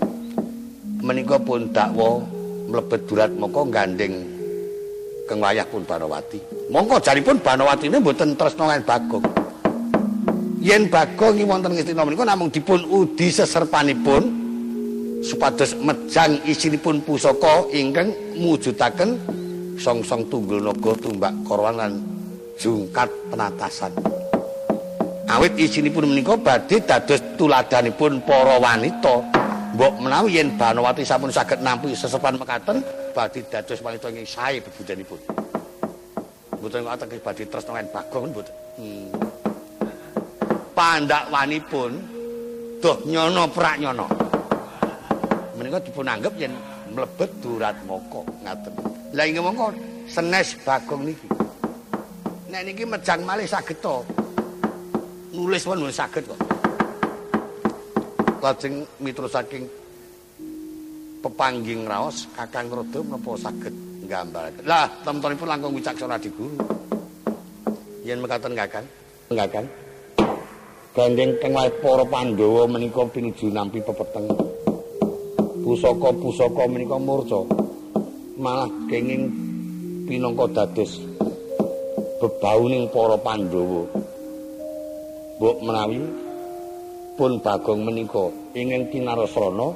Menika 1.03 1.43
pun 1.43 1.67
dakwa 1.75 2.23
mlebet 2.71 3.03
durat 3.11 3.35
moko 3.35 3.67
gandeng 3.67 4.39
keng 5.31 5.39
wayah 5.39 5.63
pun 5.71 5.87
Banawati 5.87 6.43
mongko 6.75 6.99
jaripun 6.99 7.39
Banawati 7.39 7.87
ini 7.87 8.03
mboten 8.03 8.35
tresno 8.35 8.67
kan 8.67 8.83
bagong 8.83 9.23
yen 10.59 10.91
bagong 10.91 11.39
iki 11.39 11.47
wonten 11.47 11.71
ngistina 11.79 12.03
menika 12.03 12.27
namung 12.27 12.51
dipun 12.51 12.83
udi 12.91 13.31
seserpanipun 13.31 14.41
supados 15.23 15.79
mejang 15.79 16.43
isinipun 16.49 17.05
pusaka 17.07 17.71
ingkang 17.71 18.11
mujudaken 18.41 19.15
song-song 19.81 20.29
tunggul 20.29 20.61
naga 20.61 20.93
tumbak 21.01 21.33
korwan 21.49 21.77
lan 21.77 21.93
jungkat 22.61 23.09
penatasan. 23.33 23.93
Awit 25.31 25.57
isinipun 25.57 26.11
menika 26.11 26.37
badhe 26.37 26.85
dados 26.85 27.23
tuladanipun 27.41 28.21
para 28.25 28.61
wanita. 28.61 29.25
Mbok 29.71 30.03
menawi 30.03 30.43
yen 30.43 30.53
Banawati 30.59 31.07
sampun 31.07 31.31
saged 31.31 31.63
nampi 31.63 31.95
sesepan 31.95 32.37
mekaten 32.37 32.83
badhe 33.11 33.41
dados 33.51 33.83
wanita 33.83 34.09
ingkang 34.11 34.29
sae 34.29 34.59
bebudanipun. 34.63 35.21
Mboten 36.61 36.85
kok 36.87 36.95
ateges 36.95 37.21
badhe 37.25 37.45
tresna 37.51 37.73
lan 37.79 37.87
bagong 37.91 38.25
mboten. 38.31 38.57
Hmm. 38.79 39.09
Pandakwanipun 40.77 41.91
doh 42.81 42.97
nyono 43.05 43.45
prak 43.53 43.77
nyono. 43.83 44.09
menika 45.61 45.77
dipun 45.85 46.09
anggap 46.09 46.33
yen 46.41 46.57
mlebet 46.97 47.29
durat 47.45 47.77
moko 47.85 48.25
ngaten. 48.41 48.73
Lah 49.13 49.25
inggih 49.29 49.45
mongko 49.45 49.77
senes 50.09 50.57
bagong 50.65 51.05
niki. 51.05 51.29
Nek 52.49 52.65
niki 52.65 52.89
mejang 52.89 53.21
malih 53.29 53.45
saged 53.45 53.77
to. 53.85 54.01
Nulis 55.37 55.69
pun 55.69 55.85
saged 55.93 56.25
kok. 56.25 56.41
Lajeng 58.41 58.89
mitra 59.05 59.29
saking 59.29 59.69
pepangging 61.21 61.85
raos 61.85 62.27
Kakang 62.33 62.73
Rodo 62.73 63.05
menapa 63.05 63.37
saged 63.37 63.75
nggambaraken. 64.05 64.65
Lah 64.65 64.89
temtunipun 65.05 65.49
langkung 65.49 65.73
wicaksana 65.77 66.17
di 66.17 66.33
guru. 66.33 66.57
Yen 68.03 68.25
mekaten 68.25 68.57
Kakang, 68.57 68.87
Kakang. 69.29 69.67
Gandeng 70.91 71.39
keng 71.39 71.55
para 71.55 72.05
Pandhawa 72.09 72.67
menika 72.67 73.07
pinuju 73.07 73.53
nampi 73.55 73.79
pepeteng. 73.79 74.51
pusaka-pusaka 75.71 76.67
menika 76.67 76.99
murca 76.99 77.47
malah 78.41 78.67
kenging 78.91 79.31
pinangka 80.09 80.51
dados 80.51 80.99
bebauning 82.19 82.91
para 82.91 83.15
Pandhawa 83.21 83.87
mbok 85.39 85.57
menawi 85.63 86.03
pun 87.15 87.39
Bagong 87.39 87.87
menika 87.87 88.35
ingkang 88.59 88.91
kinarasrana 88.91 89.71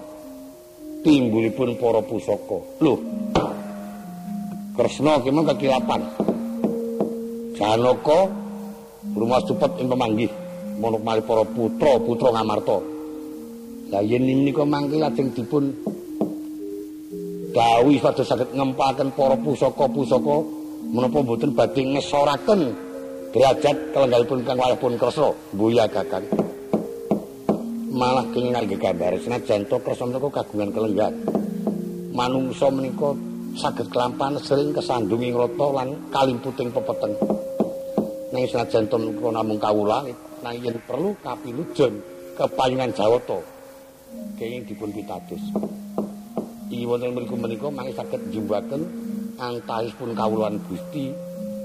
timbulipun 1.04 1.76
para 1.76 2.00
pusaka 2.00 2.58
lho 2.80 2.94
Kresna 4.74 5.22
ki 5.22 5.30
mung 5.30 5.46
kekilapan 5.46 6.02
Janaka 7.54 8.26
rumah 9.14 9.38
cepet 9.46 9.70
ing 9.78 9.86
pemanggih 9.86 10.32
manuk 10.82 11.04
mali 11.06 11.22
para 11.22 11.46
putra 11.46 11.94
putra 12.02 12.34
Ngamarta 12.34 12.78
Lah 13.94 14.02
yen 14.02 14.26
menika 14.26 14.66
mangke 14.66 14.98
lajeng 14.98 15.30
dipun 15.30 15.70
dawuh 17.54 17.94
supados 17.94 18.26
saged 18.26 18.50
ngempaken 18.50 19.14
para 19.14 19.38
pusaka-pusaka 19.38 20.36
menapa 20.90 21.22
mboten 21.22 21.54
badhe 21.54 21.94
ngesoraken 21.94 22.60
derajat 23.30 23.76
kelenggalipun 23.94 24.42
kang 24.42 24.58
wayahipun 24.58 24.98
Kresna. 24.98 25.30
Mbuya 25.54 25.86
Kakang. 25.86 26.43
Malah 27.94 28.26
kenging 28.35 28.50
nggih 28.50 28.78
gambar. 28.78 29.22
Senajan 29.22 29.70
to 29.70 29.78
kersa 29.78 30.02
menika 30.02 30.42
kagungan 30.42 30.74
kelenggan 30.74 31.14
manungsa 32.11 32.66
menika 32.74 33.14
saged 33.54 33.87
kelampan 33.90 34.35
sering 34.42 34.74
kesandungi 34.74 35.30
ngrata 35.30 35.66
lan 35.70 35.88
kalimputing 36.11 36.74
pepeten 36.74 37.14
ning 38.35 38.44
senajan 38.50 38.90
to 38.90 38.98
menika 38.98 39.30
namung 39.30 39.62
kawula 39.62 40.02
nang 40.42 40.54
yen 40.59 40.74
perlu 40.83 41.14
kapilujon 41.22 42.02
kepayungan 42.35 42.90
Jawata 42.90 43.38
kenging 44.35 44.66
dipun 44.66 44.90
pitados. 44.90 45.42
Iki 46.66 46.90
wonten 46.90 47.14
mriku 47.14 47.38
menika 47.38 47.70
mangke 47.70 47.94
saged 47.94 48.22
njumbaken 48.35 48.83
antahipun 49.38 50.18
kawulan 50.18 50.59
Gusti 50.66 51.14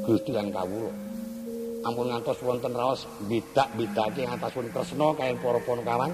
Gusti 0.06 0.30
lan 0.30 0.54
kawula 0.54 1.09
ampun 1.80 2.12
ngantos 2.12 2.40
wonten 2.44 2.76
raos 2.76 3.08
bidak-bidake 3.28 4.28
ngatasipun 4.28 4.68
Kresna 4.74 5.08
kaliyan 5.16 5.40
para 5.40 5.60
ponokawan 5.64 6.12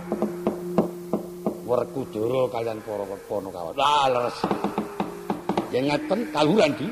Werkudara 1.65 2.41
kaliyan 2.53 2.79
para 2.85 3.05
ponokawan 3.25 3.73
lah 3.73 4.05
leres. 4.13 4.37
Yen 5.73 5.89
ngeten 5.89 6.29
kaluran 6.29 6.71
di. 6.77 6.87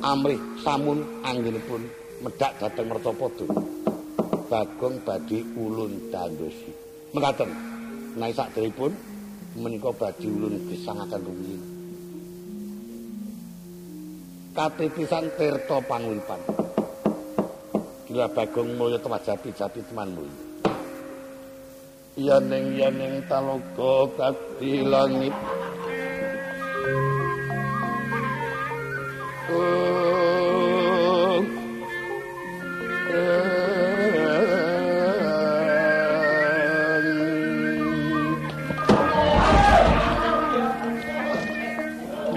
Amrih 0.00 0.40
samun 0.64 1.04
anggenipun 1.22 1.84
medhak 2.24 2.56
dhateng 2.58 2.88
Mercapada 2.88 3.46
Bagong 4.50 4.96
badhe 5.06 5.44
ulun 5.54 6.10
dandosi. 6.10 6.72
Mekaten 7.14 7.50
naik 8.18 8.34
sakderipun 8.34 8.90
menika 9.54 9.94
badhe 9.94 10.26
ulun 10.26 10.66
gesangaken 10.66 11.20
rumiyin. 11.22 11.62
Katitisan 14.50 15.30
tirta 15.38 15.78
panguripan 15.86 16.69
gila 18.10 18.26
bagong 18.26 18.74
mulya 18.74 18.98
tewajati 18.98 19.54
jati 19.54 19.78
teman 19.86 20.10
mulya 20.10 20.50
yaning 22.18 22.74
yaning 22.74 23.22
taloga 23.30 24.10
kati 24.18 24.82
langit. 24.82 25.30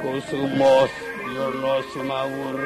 kusumos 0.00 0.92
yono 1.34 1.74
sumawur 1.92 2.58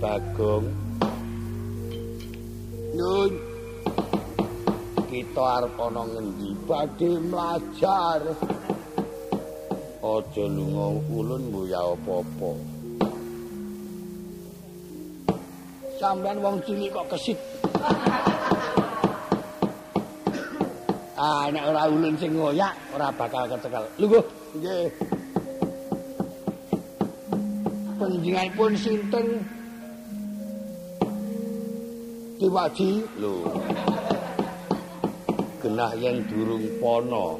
Bagong. 0.00 0.68
Nun 2.96 3.32
kita 5.12 5.44
arep 5.60 5.76
ana 5.76 6.02
ngendi? 6.08 6.56
Badhe 6.68 7.10
mlajar. 7.28 8.22
Aja 10.00 10.44
lunga 10.48 10.86
ulun 11.12 11.52
mbuya 11.52 11.80
apa-apa 11.92 12.69
sampean 16.00 16.40
wong 16.40 16.56
cilik 16.64 16.88
kok 16.88 17.12
kesit 17.12 17.36
ah 21.20 21.44
nek 21.52 21.64
ora 21.68 21.82
ulun 21.92 22.16
sing 22.16 22.32
ngoyak 22.32 22.72
ora 22.96 23.12
bakal 23.12 23.44
kecekel 23.44 23.84
lho 24.00 24.20
nggih 24.56 24.88
panjenenganipun 28.00 28.72
sinten 28.80 29.26
Kiwaji 32.40 33.04
lho. 33.20 33.52
Genah 35.60 35.92
yen 36.00 36.24
durung 36.24 36.64
pono. 36.80 37.36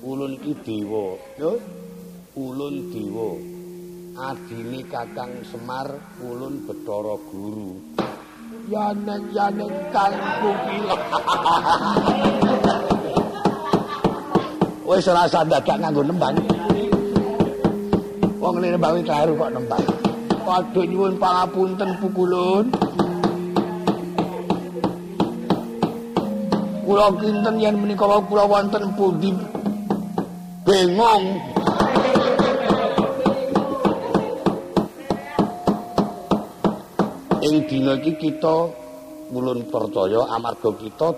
Ulun 0.00 0.40
iki 0.40 0.56
dewa, 0.64 1.20
lho. 1.36 1.60
Ulun 2.32 2.88
dewa. 2.88 3.53
Adini 4.14 4.86
Kakang 4.86 5.42
Semar 5.42 5.90
ulun 6.22 6.62
Bathara 6.62 7.18
Guru. 7.34 7.98
Yaneng 8.70 9.26
yaneng 9.34 9.74
kalku 9.90 10.54
kila. 10.54 10.94
Wis 14.86 15.10
ora 15.10 15.26
dadak 15.26 15.82
nganggo 15.82 16.06
nembang. 16.06 16.38
Wong 18.38 18.54
lene 18.62 18.78
bawi 18.78 19.02
karo 19.02 19.34
kok 19.34 19.50
nembang. 19.50 19.82
Padha 20.46 20.82
nyuwun 20.86 21.18
pangapunten 21.18 21.98
pukulun. 21.98 22.70
kula 26.84 27.08
kinten 27.16 27.56
yen 27.58 27.80
menika 27.80 28.04
kula 28.28 28.44
wonten 28.44 28.92
pundi 28.94 29.32
bengong 30.68 31.53
ing 37.44 37.54
dina 37.68 37.92
iki 38.00 38.12
kita 38.16 38.56
mulun 39.28 39.60
percaya 39.68 40.20
amarga 40.32 40.70
kita 40.80 41.08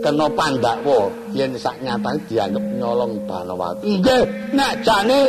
kena 0.00 0.26
pandakwa 0.32 1.12
yen 1.36 1.52
sak 1.60 1.76
nyatane 1.84 2.20
dianggep 2.28 2.64
nyolong 2.80 3.14
Banawati 3.28 4.00
nggih 4.00 4.24
nek 4.56 4.72
jane 4.84 5.20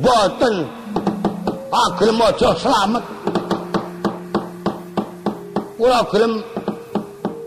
boten 0.00 0.56
agelem 1.72 2.20
aja 2.22 2.50
slamet. 2.56 3.04
Kula 5.76 6.00
gelem 6.08 6.32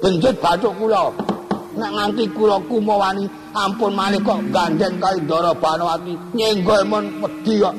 benjut 0.02 0.36
bathuk 0.38 0.74
kula. 0.78 1.10
Nek 1.80 1.92
nganti 1.96 2.24
kula 2.38 2.58
kumawani 2.70 3.26
ampun 3.56 3.94
malih 3.98 4.22
kok 4.22 4.42
gandeng 4.54 5.02
kali 5.02 5.20
Ndara 5.26 5.52
Banawati 5.58 6.14
nyenggo 6.38 6.78
men 6.86 7.06
wedi 7.22 7.54
kok 7.64 7.76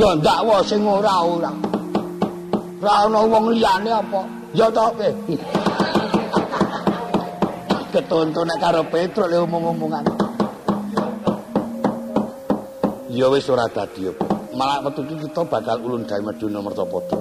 ndakwa 0.00 0.64
sing 0.64 0.80
ora-ora 0.80 1.52
ora. 2.80 2.94
Ana 3.04 3.20
wong 3.28 3.52
liyane 3.52 3.90
apa? 3.92 4.20
Ya 4.56 4.66
to 4.72 4.88
pe 4.96 5.12
ketuntune 7.92 8.54
karo 8.56 8.82
Petro 8.88 9.28
le 9.28 9.36
omong-omongan. 9.44 10.04
Ya 13.12 13.28
wis 13.28 13.44
ora 13.52 13.68
dadi 13.68 14.08
apa. 14.08 14.24
Malah 14.56 14.80
wektu 14.88 15.04
kita 15.04 15.44
bakal 15.44 15.84
ulun 15.84 16.08
gawe 16.08 16.20
Meduna 16.24 16.58
Mertapada 16.64 17.18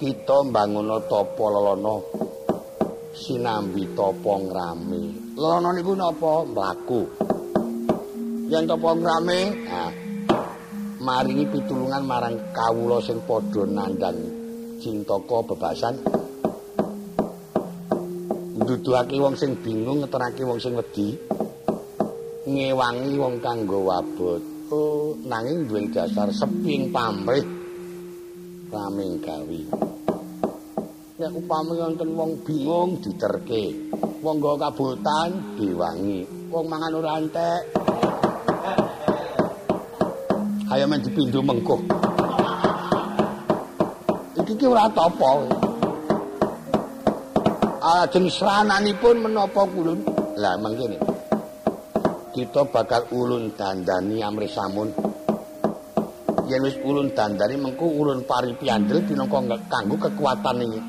kita 0.00 0.48
mbangun 0.48 0.88
tapa 1.12 1.44
lelana 1.52 1.94
sinambi 3.12 3.84
tapa 3.92 4.32
ngrame. 4.40 5.36
Lelana 5.36 5.76
niku 5.76 5.92
napa? 5.92 6.44
Mlaku. 6.48 7.00
Yen 8.48 8.64
tapa 8.64 8.88
ngrame 8.96 9.40
nah 9.68 10.09
maringi 11.00 11.48
pitulungan 11.48 12.04
marang 12.04 12.36
kawula 12.52 13.00
sing 13.00 13.24
padha 13.24 13.64
nandhang 13.64 14.20
cintaka 14.84 15.38
bebasan. 15.48 15.96
Nduduhake 18.60 19.16
wong 19.16 19.34
sing 19.34 19.56
bingung 19.64 20.04
ngeterake 20.04 20.44
wong 20.44 20.60
sing 20.60 20.76
wedi 20.76 21.16
ngewangi 22.44 23.16
wong 23.16 23.40
kanggo 23.40 23.80
wabot. 23.88 24.42
Oh 24.70 25.16
nanging 25.24 25.66
duwe 25.66 25.88
dasar 25.90 26.30
seping 26.30 26.94
pamrih 26.94 27.42
raming 28.70 29.18
gawi 29.18 29.66
nek 31.20 31.36
upami 31.36 31.74
wonten 31.76 32.16
wong 32.16 32.32
bingung 32.44 32.96
diterke. 33.02 33.76
Wong 34.20 34.36
nggo 34.40 34.56
kabotan 34.56 35.56
diwangi. 35.56 36.24
Wong 36.48 36.64
mangan 36.68 36.96
ora 36.96 37.20
entek 37.20 37.89
ayo 40.70 40.84
men 40.90 41.02
dipindho 41.02 41.40
mengko 41.42 41.76
iki 44.38 44.52
ki 44.58 44.66
ora 44.66 44.86
apa 44.86 45.28
ajeng 47.80 48.28
srananipun 48.30 49.16
menapa 49.24 49.62
kulun 49.66 50.00
lah 50.38 50.54
mangkene 50.62 50.98
kita 52.30 52.62
bakal 52.70 53.02
ulun 53.10 53.50
dandani 53.58 54.22
amri 54.22 54.46
samun 54.46 54.94
yen 56.46 56.62
wis 56.62 56.78
ulun 56.86 57.10
dandani 57.12 57.58
mengko 57.58 57.86
ulun 57.86 58.22
pari 58.26 58.54
piandel 58.54 59.02
pinangka 59.06 59.58
kanggo 59.70 59.96
kekuatan 59.98 60.62
iki 60.66 60.80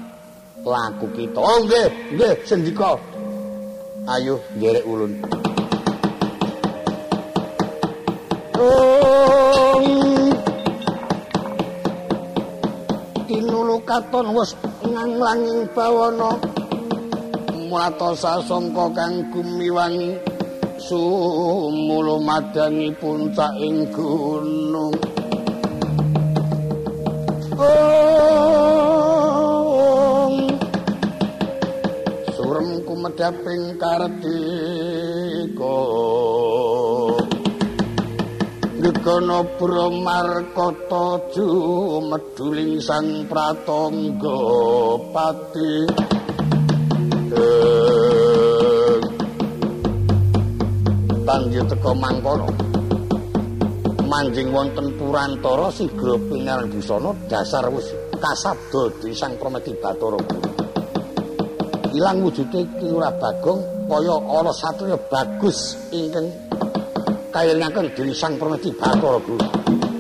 laku 0.66 1.10
kita. 1.18 1.40
Oh 1.42 1.58
nggih, 1.66 1.88
nggih 2.18 2.34
sendika. 2.46 2.98
Ayo 4.10 4.42
nderek 4.58 4.86
ulun. 4.86 5.12
Katon 13.92 14.32
wis 14.32 14.56
nganglanging 14.88 15.68
bawana. 15.76 16.40
Mulatosa 17.68 18.40
sangka 18.48 18.88
kang 18.96 19.20
gumiwangi 19.36 20.16
sumulu 20.80 22.24
madangi 22.24 22.88
puncak 22.96 23.52
ing 23.60 23.84
gunung. 23.92 24.96
Om 27.60 27.76
Surem 32.32 32.80
kumedaping 32.88 33.76
kartika 33.76 35.76
Gegono 39.02 39.42
Bromarkata 39.58 41.34
jumeduling 41.34 42.78
sang 42.78 43.26
pratangga 43.26 44.38
pati. 45.10 45.74
Tanjir 51.26 51.66
teka 51.66 51.92
mangkono. 51.98 52.46
Manjing 54.06 54.54
wonten 54.54 54.94
Purantara 54.94 55.74
sigra 55.74 56.22
pinaran 56.30 56.70
busana 56.70 57.10
dasar 57.26 57.74
wis 57.74 57.90
kasabda 58.22 59.02
di 59.02 59.18
sang 59.18 59.34
Pramati 59.42 59.74
Bathara 59.82 60.22
Ilang 61.90 62.22
wujude 62.22 62.70
Ki 62.78 62.88
Bagong 62.94 63.66
kaya 63.90 64.16
ana 64.30 64.54
satriya 64.54 65.02
bagus 65.10 65.74
ingkang 65.90 66.51
kayelingaken 67.32 67.96
dening 67.96 68.14
Sang 68.14 68.36
Pramati 68.36 68.70
Bathara 68.76 69.20
Guru. 69.24 69.91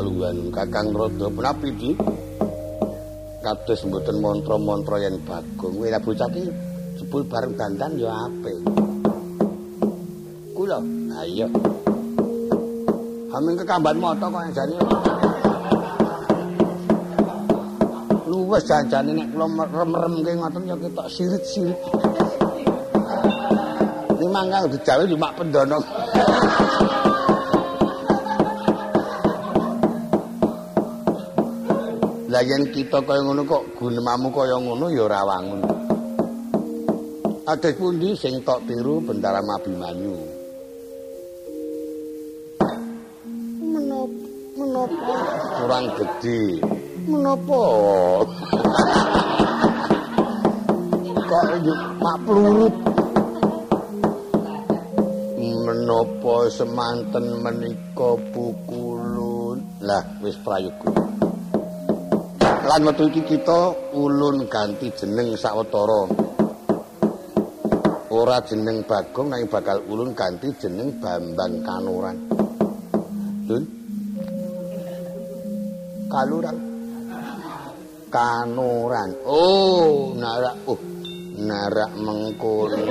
Kakang 0.00 0.96
Rodo 0.96 1.28
menapi 1.28 1.68
di 1.76 1.92
kados 3.44 3.84
mboten 3.84 4.24
mantra-mantra 4.24 4.96
yen 4.96 5.20
Bagong. 5.28 5.76
Wira 5.76 6.00
bocah 6.00 6.24
iki 6.32 6.48
jebul 6.96 7.28
bareng 7.28 7.52
dandan 7.52 8.00
ya 8.00 8.08
apik. 8.08 8.56
Kula 10.56 10.80
ha 10.80 11.20
iya. 11.28 11.44
Ameng 13.28 13.60
kekamban 13.60 14.00
mata 14.00 14.32
kok 14.32 14.48
jane. 14.56 14.76
Luwes 18.24 18.64
janjane 18.64 19.12
nek 19.12 19.28
kula 19.36 19.46
merem-remke 19.52 20.32
ngoten 20.32 20.64
ya 20.64 20.76
ketok 20.80 21.08
sirit-sirit. 21.12 21.76
Ini 24.16 24.26
mangga 24.32 24.64
dijawe 24.64 25.04
cuma 25.04 25.28
pendono. 25.36 25.76
Lah 32.40 32.48
yen 32.48 32.72
kita 32.72 33.04
kaya 33.04 33.20
ngono 33.20 33.44
kok 33.44 33.76
gunemamu 33.76 34.32
kaya 34.32 34.56
ngono 34.56 34.88
ya 34.88 35.04
ora 35.04 35.28
wangun. 35.28 35.60
Ades 37.44 37.76
pundi 37.76 38.16
sing 38.16 38.40
tok 38.40 38.64
tiru 38.64 38.96
Bendara 39.04 39.44
Mabimanyu? 39.44 40.16
Menapa? 43.60 44.24
Menapa? 44.56 45.16
Kurang 45.60 45.84
gede. 46.00 46.64
Menapa? 47.12 47.60
kok 51.12 51.44
mak 52.00 52.16
plurut. 52.24 52.74
Menapa 55.36 56.34
semanten 56.48 57.44
menika 57.44 58.16
pukulun? 58.32 59.60
Lah 59.84 60.08
wis 60.24 60.40
prayoga. 60.40 61.09
Lan 62.70 62.86
metu 62.86 63.10
iki 63.10 63.26
kita 63.26 63.74
ulun 63.98 64.46
ganti 64.46 64.94
jeneng 64.94 65.34
sawetara 65.34 66.06
ora 68.14 68.38
jeneng 68.46 68.86
Bagong 68.86 69.34
nang 69.34 69.42
bakal 69.50 69.82
ulun 69.90 70.14
ganti 70.14 70.54
jeneng 70.54 70.94
Bambang 71.02 71.66
Kanuran. 71.66 72.16
Lun? 73.50 73.64
Kaluran. 76.06 76.56
Kanuran. 78.06 79.10
Oh 79.26 80.14
narak 80.14 80.54
oh 80.70 80.78
narak 81.42 81.90
mengkono 81.98 82.86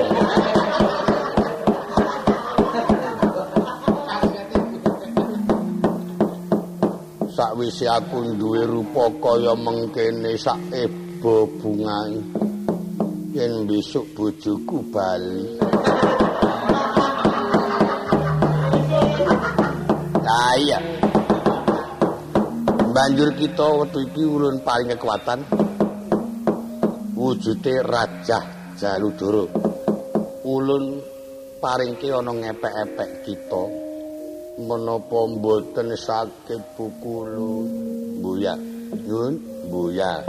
sakwise 7.40 7.88
aku 7.88 8.36
duwe 8.36 8.68
rupa 8.68 9.08
kaya 9.24 9.56
mengkene 9.56 10.36
sak 10.36 10.60
eba 10.76 11.48
bungae 11.64 12.20
yen 13.32 13.64
besok 13.64 14.04
bojoku 14.12 14.84
bali. 14.92 15.56
Kaya 20.20 20.80
banjur 22.92 23.32
kita 23.40 23.68
waktu 23.72 24.00
iki 24.12 24.24
ulun 24.28 24.60
paling 24.60 24.92
kekuatan. 25.00 25.40
Wujude 27.16 27.76
raja 27.88 28.40
jaludoro 28.76 29.48
ulun 30.44 31.00
paringke 31.64 32.12
ana 32.12 32.36
ngepek-epek 32.36 33.12
kita 33.24 33.89
menapa 34.60 35.20
mboten 35.32 35.95
sakit 35.95 36.60
bukulu 36.76 37.64
buya 38.20 38.60
nyun 39.07 39.39
buya 39.72 40.20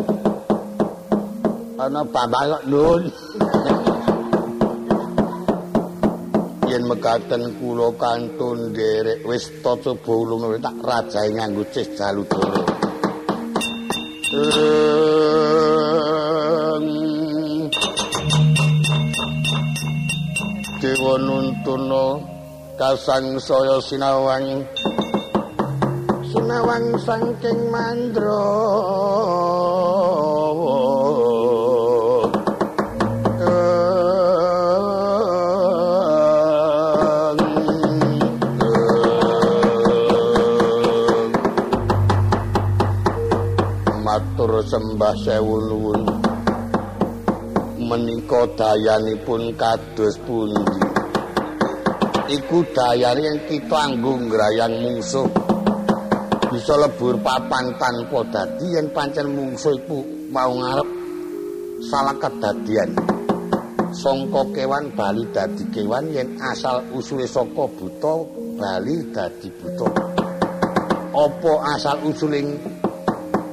ana 1.80 2.06
pambal 2.06 2.60
nyun. 2.70 3.02
Yen 6.70 6.86
mekaten 6.86 7.58
kula 7.58 7.90
kantun 7.98 8.70
derek 8.70 9.26
wis 9.26 9.50
tata 9.58 9.90
bulung 9.98 10.54
tak 10.62 10.78
rajae 10.86 11.34
nganggo 11.34 11.66
cis 11.74 11.90
jaludara 11.98 12.62
Dewa 20.78 21.14
nuntuna 21.18 22.29
kasang 22.80 23.36
saya 23.36 23.76
sinawang. 23.84 24.64
Sinawang 26.32 26.96
sangking 27.04 27.68
mandro 27.68 28.48
matur 44.00 44.64
sembah 44.64 45.14
sewun-wun 45.20 46.00
menika 47.76 48.48
dayanipun 48.56 49.52
kados 49.60 50.16
pundi 50.24 50.89
iku 52.30 52.62
dayane 52.70 53.50
kita 53.50 53.90
anggo 53.90 54.14
ngrayang 54.14 54.78
mungsuh. 54.78 55.26
Bisa 56.50 56.74
lebur 56.78 57.18
papan 57.22 57.74
tanpa 57.78 58.26
dadi 58.30 58.74
yen 58.74 58.90
pancen 58.94 59.34
mungsuh 59.34 59.74
iku 59.74 60.02
mau 60.30 60.50
ngarep 60.50 60.88
salah 61.90 62.14
kedadian. 62.18 62.90
Sangka 63.90 64.46
kewan 64.54 64.94
bali 64.94 65.26
dadi 65.34 65.66
kewan 65.74 66.14
yen 66.14 66.38
asal 66.38 66.86
usule 66.94 67.26
saka 67.26 67.66
buta 67.66 68.14
bali 68.58 69.10
dadi 69.10 69.50
buta. 69.50 69.88
Apa 71.10 71.52
asal 71.74 72.06
usuling 72.06 72.54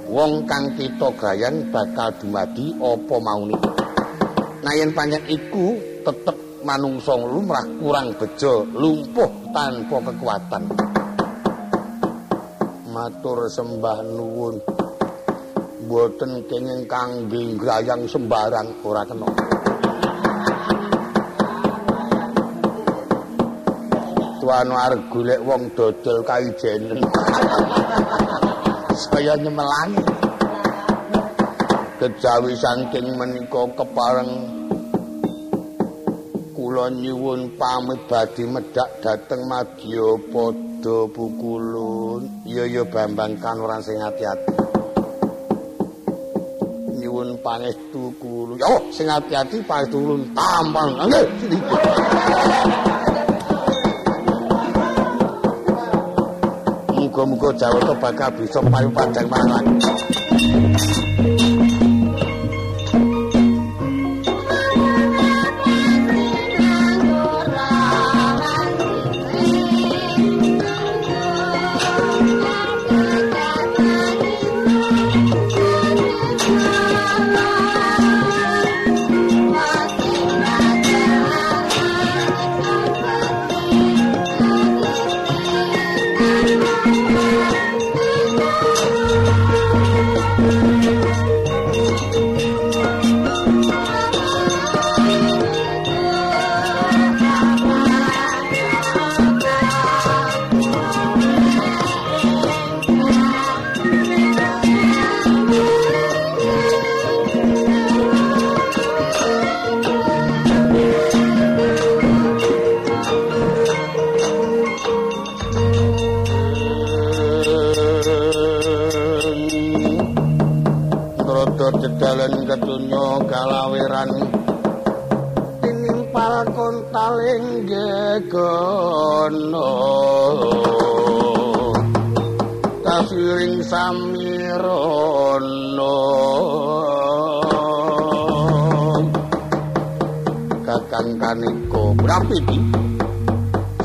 wong 0.05 0.45
kang 0.45 0.77
kita 0.77 1.09
gayan 1.17 1.73
bakal 1.73 2.13
dumadi 2.21 2.73
apa 2.77 3.15
maune? 3.17 3.57
Nah 4.61 4.73
yen 4.77 4.93
pancen 4.93 5.21
iku 5.25 5.77
tetep 6.05 6.46
manungsa 6.65 7.13
lumrah 7.17 7.65
kurang 7.77 8.15
bejo 8.17 8.65
lumpuh 8.73 9.31
tanpa 9.53 9.97
kekuatan 10.09 10.63
matur 12.89 13.45
sembah 13.51 13.97
nuwun 14.15 14.55
boten 15.85 16.41
kenging 16.49 16.89
kangge 16.89 17.57
grayang 17.59 18.09
sembarang 18.09 18.67
ora 18.81 19.05
kena 19.05 19.29
tuan 24.47 24.71
arep 24.71 25.11
golek 25.11 25.43
wong 25.43 25.67
dodol 25.75 26.23
kaijenen. 26.23 27.03
Saya 28.95 29.35
nyemelangi. 29.35 30.07
Kejawi 31.99 32.55
saking 32.55 33.19
menika 33.19 33.67
kepareng 33.75 34.56
kula 36.77 36.93
nyuwun 36.93 37.57
pamit 37.57 37.97
badhe 38.05 38.45
medhak 38.45 39.01
dhateng 39.01 39.49
Madya 39.49 40.13
Pada 40.29 41.09
Pukulun. 41.09 42.45
Iya 42.45 42.69
ya 42.69 42.83
Bambang 42.85 43.33
Kanuran 43.41 43.81
sing 43.81 43.97
ati-ati. 43.97 44.53
Nyuwun 47.01 47.41
pangestu 47.41 48.13
kula. 48.21 48.61
Yo 48.61 48.93
sing 48.93 49.09
ati-ati 49.09 49.57
pangestu 49.65 49.97
ulun 49.97 50.21
tampang. 50.37 51.01
Nggih. 51.01 51.25
muga-muga 56.93 57.49
Jawata 57.57 57.93
bakal 57.97 58.29
bisa 58.37 58.61
payu 58.61 58.89
padang 58.93 59.25
marang. 59.25 59.65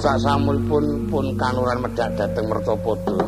Sasamulipun 0.02 1.06
pun 1.06 1.26
kanuran 1.38 1.78
medhak 1.78 2.10
dhateng 2.18 2.50
Mertapada. 2.50 3.18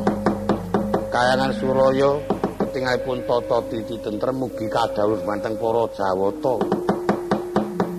Kayangan 1.15 1.55
Suraya 1.55 2.11
ketingalipun 2.59 3.23
tata 3.23 3.59
titi 3.71 3.95
tentrem 4.03 4.35
mugi 4.35 4.67
kadhawuh 4.67 5.23
manteng 5.23 5.55
para 5.55 5.87
Jawata. 5.95 6.55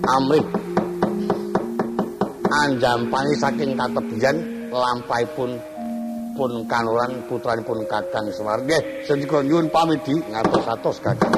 Amrih 0.06 0.46
anjampani 2.52 3.34
saking 3.40 3.80
katebian 3.80 4.36
lampahipun 4.70 5.56
pun 6.36 6.52
kanuran 6.68 7.24
putranipun 7.32 7.88
Kakang 7.88 8.28
Semar. 8.36 8.60
Nggih, 8.68 9.08
sedika 9.08 9.40
nyuwun 9.40 9.72
pamit 9.72 10.04
ngatos-atos 10.04 11.00
Kakang. 11.00 11.32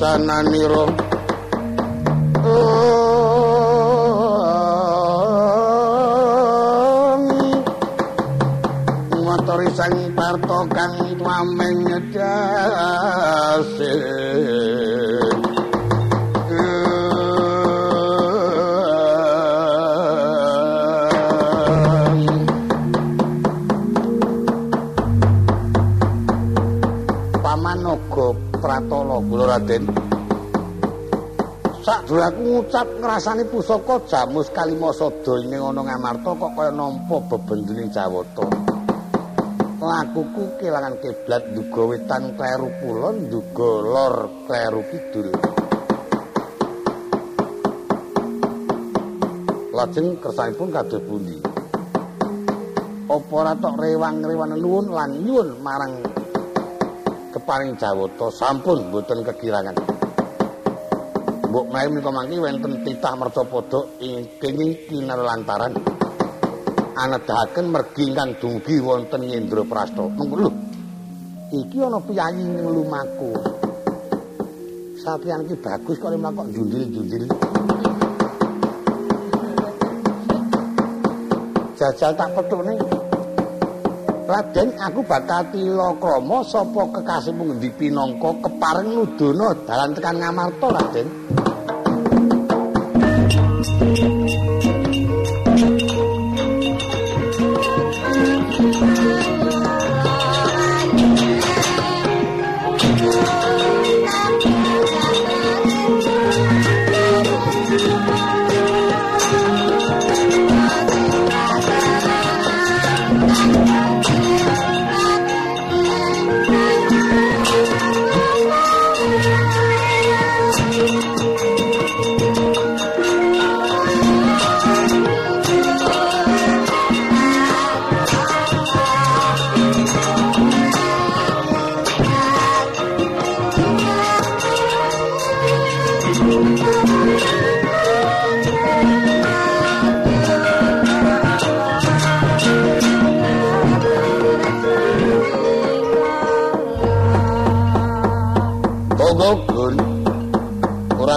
Sananiro 0.00 0.88
motori 9.24 9.68
sang 9.76 9.92
parto 10.16 10.58
kang 10.72 10.96
tuameng 11.20 11.78
nyedase 11.84 13.92
Raden. 29.46 29.82
Sadurunge 31.86 32.34
ngucap 32.42 32.86
ngrasani 32.98 33.46
pusaka 33.46 34.02
jamus 34.10 34.50
kalimasa 34.50 35.06
donya 35.22 35.62
ana 35.62 35.86
ngamarta 35.86 36.34
kok 36.34 36.50
kaya 36.58 36.74
nampa 36.74 37.16
bebendening 37.30 37.86
Jawata. 37.94 38.42
Lakuku 39.78 40.58
kelangan 40.58 40.98
kiblat 40.98 41.46
duga 41.54 41.82
wetan 41.94 42.34
kleru 42.34 42.74
kulon 42.82 43.30
duga 43.30 43.70
lor 43.86 44.14
kleru 44.50 44.82
kidul. 44.90 45.30
Lajeng 49.70 50.18
kersanipun 50.18 50.74
kados 50.74 51.02
pundi? 51.06 51.38
Apa 53.06 53.30
ora 53.30 53.54
tok 53.54 53.78
rewang-rewan 53.78 54.58
nuwun 54.58 54.90
lan 54.90 55.22
nyuwun 55.22 55.62
marang 55.62 56.15
keparing 57.46 57.78
jawata 57.78 58.26
sampun 58.34 58.90
boten 58.90 59.22
kekirangan 59.22 59.78
mbok 61.46 61.66
mae 61.70 61.86
menika 61.86 62.10
mangke 62.10 62.42
wonten 62.42 62.82
titah 62.82 63.14
mercapada 63.14 63.86
ing 64.02 64.26
kinar 64.42 65.22
lantaran 65.22 65.70
anedahaken 66.98 67.70
mergi 67.70 68.10
ingkang 68.10 68.34
dumugi 68.42 68.82
wonten 68.82 69.30
Indraprasta. 69.30 70.10
Mengko 70.10 70.36
lho. 70.42 70.50
Iki 71.54 71.86
ana 71.86 72.02
piyayi 72.02 72.42
ning 72.42 72.66
lumaku. 72.66 73.30
Sapian 74.98 75.46
iki 75.46 75.54
bagus 75.62 76.02
kok 76.02 76.10
lemah 76.10 76.34
kok 76.34 76.50
jundil-jundil. 76.50 77.30
Jajal 81.78 82.10
tak 82.18 82.28
petukne. 82.34 82.95
Raden, 84.26 84.74
aku 84.74 85.06
bakal 85.06 85.46
tila 85.54 85.94
krama 86.02 86.42
sapa 86.42 86.82
kekasihmu 86.98 87.46
ngendi 87.46 87.70
pinangka 87.78 88.34
kepareng 88.42 88.98
nudono 88.98 89.54
dalan 89.62 89.94
tekan 89.94 90.18
Ngamarta, 90.18 90.66
Raden. 90.66 91.06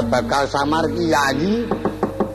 Bakal 0.09 0.43
samar 0.49 0.89
ki 0.89 1.05
yayi 1.13 1.53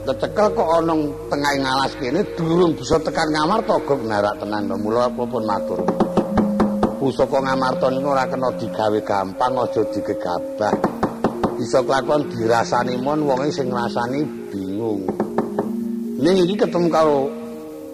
kecekel 0.06 0.46
kok 0.54 0.68
ana 0.78 0.94
tengah 1.26 1.52
ngalas 1.58 1.92
kene 1.98 2.22
durung 2.38 2.72
bisa 2.78 2.96
tekan 3.02 3.34
ngamarta 3.34 3.74
kok 3.82 4.00
narak 4.06 4.38
tenan 4.38 4.70
to 4.70 4.76
mula 4.78 5.10
pun 5.10 5.42
matur. 5.42 5.82
Pusaka 7.02 7.36
ngamarta 7.42 7.90
niku 7.92 8.14
ora 8.14 8.24
kena 8.24 8.48
digawe 8.56 8.98
gampang 9.04 9.52
aja 9.60 9.82
digegabah. 9.92 10.74
Bisa 11.58 11.82
kelakon 11.84 12.30
dirasani 12.32 12.94
mon 12.96 13.26
wonge 13.26 13.50
sing 13.52 13.68
ngrasani 13.68 14.24
bingung. 14.48 15.04
Ning 16.22 16.34
iki 16.46 16.54
ketemu 16.56 16.88
karo 16.88 17.28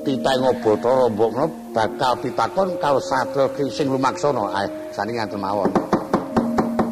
Tita 0.00 0.32
Ngobata 0.32 0.88
rombokno 0.96 1.44
bakal 1.76 2.16
pitakon 2.24 2.72
karo 2.80 3.00
Satya 3.02 3.50
sing 3.68 3.90
lumaksana. 3.90 4.44
Ae 4.62 4.66
sani 4.94 5.16
ngaten 5.16 5.40
mawon 5.40 5.89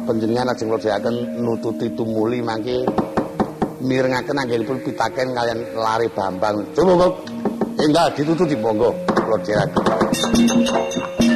panjenengan 0.09 0.49
ajeng 0.49 0.73
nglojaken 0.73 1.37
nututi 1.37 1.93
tumuli 1.93 2.41
mangke 2.41 2.81
mirengaken 3.85 4.41
anggenipun 4.41 4.81
pitaken 4.81 5.37
kalian 5.37 5.61
lari 5.77 6.09
Bambang. 6.09 6.65
Kok 6.73 7.13
enggak 7.77 8.17
ditututi 8.17 8.57
monggo. 8.57 8.89
Perangguling 9.05 11.28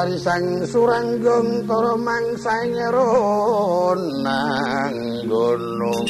bentari 0.00 0.16
sang 0.16 0.64
suranggong 0.64 1.68
toro 1.68 1.92
mangsa 2.00 2.64
nyeron 2.72 4.00
nang 4.24 4.96
gunung 5.28 6.08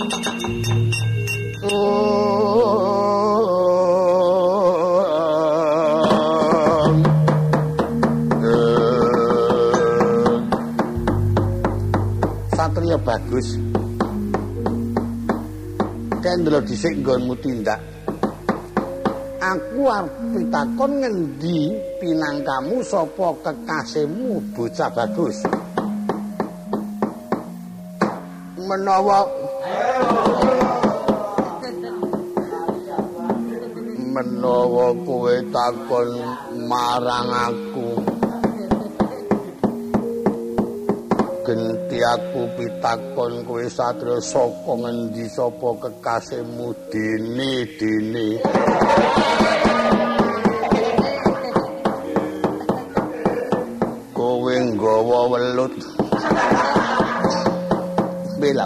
bagus. 13.01 13.59
Kendro 16.21 16.63
dhisik 16.63 17.01
nggonmu 17.01 17.35
tindak. 17.43 17.81
Aku 19.41 19.89
arep 19.91 20.15
pitakon 20.37 21.01
ngendi 21.01 21.90
pinangkamu 22.11 22.83
sapa 22.83 23.31
kekasihmu 23.39 24.43
bocah 24.51 24.91
bagus. 24.91 25.47
Menawa 28.59 29.31
Menawa 34.11 34.91
kowe 35.07 35.37
takon 35.55 36.11
marang 36.67 37.31
aku. 37.31 37.89
Genti 41.47 41.99
aku 42.03 42.43
pitakon 42.59 43.47
kowe 43.47 43.63
satria 43.71 44.19
saka 44.19 44.73
ngendi 44.83 45.31
sapa 45.31 45.79
kekasihmu? 45.79 46.75
Dene 46.91 47.71
dene 47.79 48.27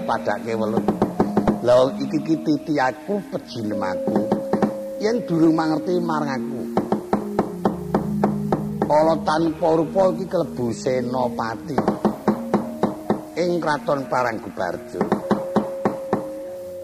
padake 0.07 0.53
welut 0.55 0.87
lha 1.67 1.75
iki 2.01 2.19
iki 2.21 2.35
titi 2.45 2.75
aku 2.77 3.21
pejinem 3.33 3.83
aku 3.83 4.45
yen 5.05 5.21
durung 5.29 5.53
mangerti 5.53 6.01
marang 6.01 6.33
aku. 6.33 6.61
Kala 8.89 9.15
tanpa 9.21 9.69
rupa 9.77 10.03
iki 10.17 10.25
klebu 10.25 10.73
senopati 10.73 11.77
ing 13.37 13.61
kraton 13.61 14.09
Paranggubarjo. 14.09 15.03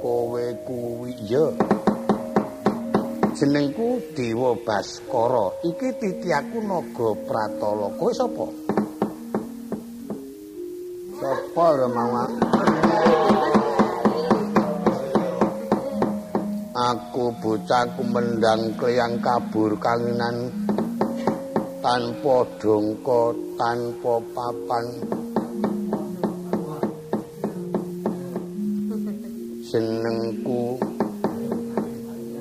Kowe 0.05 0.45
kuwi 0.69 1.13
ya 1.29 1.49
jenengku 3.37 4.05
Dewa 4.13 4.53
Baskara. 4.69 5.57
Iki 5.65 5.89
titiaku 5.97 6.61
Naga 6.61 7.09
Pratala. 7.25 7.89
Kowe 7.97 8.13
sapa? 8.13 8.47
Sapa 11.21 11.67
Ramawa? 11.77 12.60
Aku 17.21 17.37
bocah 17.37 17.85
kumendang 18.01 18.81
kleyang 18.81 19.21
kabur 19.21 19.77
kanginan 19.77 20.49
tanpa 21.85 22.49
dongko 22.57 23.37
tanpa 23.61 24.15
papan. 24.33 24.85
Senengku 29.69 30.81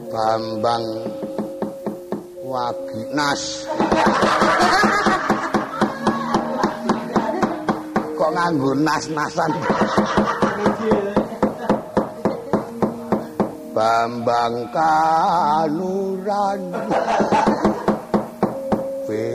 Bambang 0.08 0.86
Waginas 2.48 3.68
kok 8.16 8.32
nganggo 8.32 8.72
nas-nasan 8.80 9.52
Bambang 13.80 14.68
Kanuran. 14.76 16.62
Kowe 19.08 19.28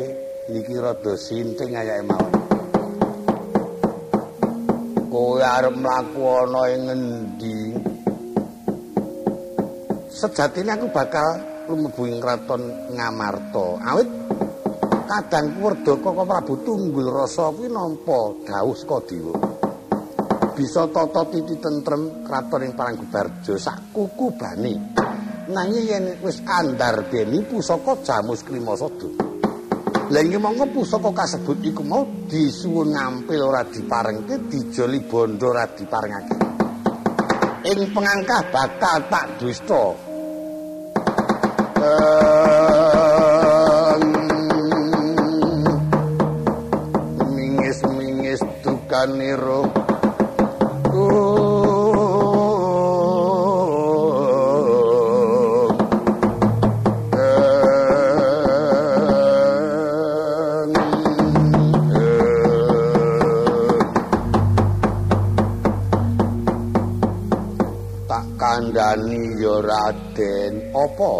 iki 0.52 0.74
rada 0.76 1.16
sinting 1.16 1.72
ayake 1.72 2.04
mau. 2.04 2.28
Kowe 5.08 5.40
arep 5.40 5.72
mlaku 5.80 6.20
ana 6.28 6.62
ing 6.76 6.82
ngendi? 6.84 7.72
Sejatine 10.12 10.76
aku 10.76 10.92
bakal 10.92 11.40
lumebu 11.72 12.04
ing 12.04 12.20
kraton 12.20 12.92
Ngamarta. 12.92 13.80
Awit 13.80 14.12
kadangku 15.08 15.72
Werdaka 15.72 16.20
Prabu 16.20 16.60
Tunggul 16.60 17.08
Rasa 17.08 17.48
kuwi 17.48 17.72
nampa 17.72 18.36
dawuh 18.44 18.76
saka. 18.76 19.63
Bisa 20.54 20.86
tata 20.86 21.26
titi 21.34 21.58
tentrem 21.58 22.22
kraton 22.22 22.62
ing 22.62 22.72
Paranggubarjo 22.78 23.58
sak 23.58 23.90
kuku 23.90 24.38
bani. 24.38 24.74
Nanging 25.50 25.84
yen 25.84 26.04
wis 26.22 26.40
andar 26.46 27.10
beni 27.10 27.42
pusaka 27.42 28.00
Jamus 28.00 28.46
Krimasada. 28.46 29.10
Lah 30.08 30.22
iki 30.22 30.38
mongko 30.38 30.70
pusaka 30.70 31.10
kasebut 31.12 31.58
iku 31.60 31.82
mau 31.82 32.06
disuwun 32.30 32.94
ngampil 32.94 33.40
ora 33.42 33.66
diparengke, 33.66 34.48
dijoli 34.48 35.02
bondo 35.04 35.50
ora 35.50 35.66
diparengake. 35.68 36.36
Ing 37.66 37.90
pengangkah 37.92 38.42
bakal 38.48 39.04
tak 39.10 39.26
dusta. 39.42 39.84
Mingis-mingis 47.34 48.40
dukaniro. 48.64 49.83
Raden 70.14 70.70
apa? 70.70 71.10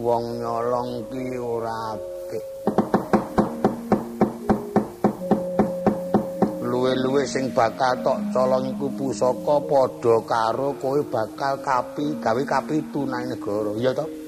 Wong 0.00 0.24
nyolong 0.40 1.04
ki 1.12 1.36
ora 1.36 1.76
apik. 1.92 2.44
Luwe-luwe 6.64 7.28
sing 7.28 7.52
bakal 7.52 8.00
tok 8.00 8.16
colong 8.32 8.72
iku 8.72 8.88
pusaka 8.96 9.56
padha 9.68 10.16
karo 10.24 10.72
kowe 10.80 11.00
bakal 11.12 11.60
kapi 11.60 12.16
gawe 12.24 12.42
kapitu 12.48 13.04
nang 13.04 13.28
negara. 13.28 13.68
Iya 13.76 13.92
to 13.92 14.23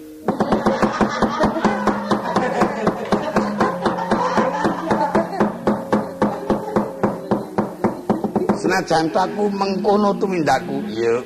senajan 8.77 9.09
aku 9.09 9.49
mengkono 9.57 10.13
tumindakku 10.21 10.85
iya. 10.93 11.17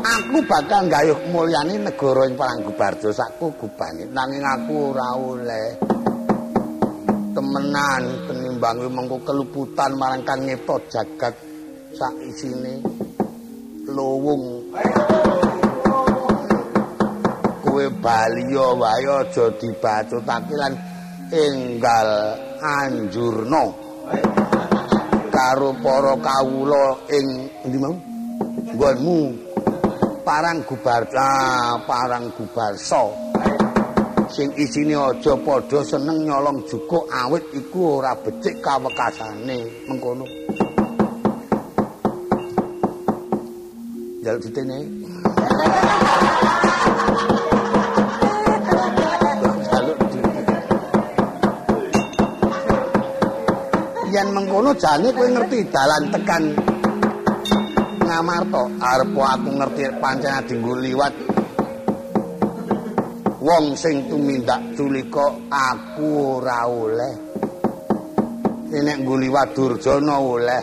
Aku 0.00 0.40
bakal 0.48 0.88
gayuh 0.88 1.18
mulyani 1.28 1.76
negara 1.84 2.24
ing 2.24 2.40
Paranggubarjo 2.40 3.12
sakku 3.12 3.52
gubane 3.60 4.08
nanging 4.08 4.40
aku 4.40 4.96
ora 4.96 5.12
oleh. 5.12 5.76
Temenan 7.36 8.02
tenimbang 8.32 8.88
mengko 8.88 9.20
keluputan 9.28 10.00
marang 10.00 10.24
kang 10.24 10.48
nyipta 10.48 10.80
jagat 10.88 11.36
sak 11.92 12.16
isine. 12.24 12.80
Lowung 13.92 14.72
kowe 17.60 17.84
baliya 18.00 18.66
wae 18.72 19.04
aja 19.04 19.52
dibacutake 19.52 20.56
lan 20.56 20.72
enggal 21.34 22.08
anjurna 22.64 23.68
karo 25.28 25.76
para 25.84 26.16
kawula 26.16 26.96
ing 27.12 27.52
endi 27.68 27.76
mau? 27.76 27.92
Nggonmu. 28.72 29.20
Parang 30.24 30.64
gubarsa 30.64 31.28
parang 31.84 32.32
gubarsa. 32.32 33.12
Sing 34.32 34.56
isine 34.56 34.96
aja 34.96 35.36
padha 35.36 35.84
seneng 35.84 36.24
nyolong 36.24 36.64
jukuk 36.64 37.04
awit 37.12 37.44
iku 37.52 38.00
ora 38.00 38.16
becik 38.16 38.64
kawekasane 38.64 39.84
mengkono. 39.84 40.24
Jaluk 44.24 44.42
ditene. 44.48 44.78
Yen 54.14 54.30
mengkono 54.30 54.70
jane 54.78 55.10
kowe 55.10 55.26
ngerti 55.26 55.58
dalan 55.74 56.06
tekan 56.14 56.44
Ngamarta. 58.04 58.62
Arep 58.78 59.16
aku 59.16 59.50
ngerti 59.58 59.82
pancen 59.98 60.38
dinggo 60.46 60.78
liwat. 60.78 61.14
Wong 63.42 63.74
sing 63.74 64.06
tumindak 64.06 64.60
culika 64.78 65.34
aku 65.50 66.38
ora 66.38 66.62
oleh. 66.68 67.14
Nek 68.70 68.96
nggo 69.02 69.14
liwat 69.18 69.48
Durjana 69.56 70.14
oleh. 70.20 70.62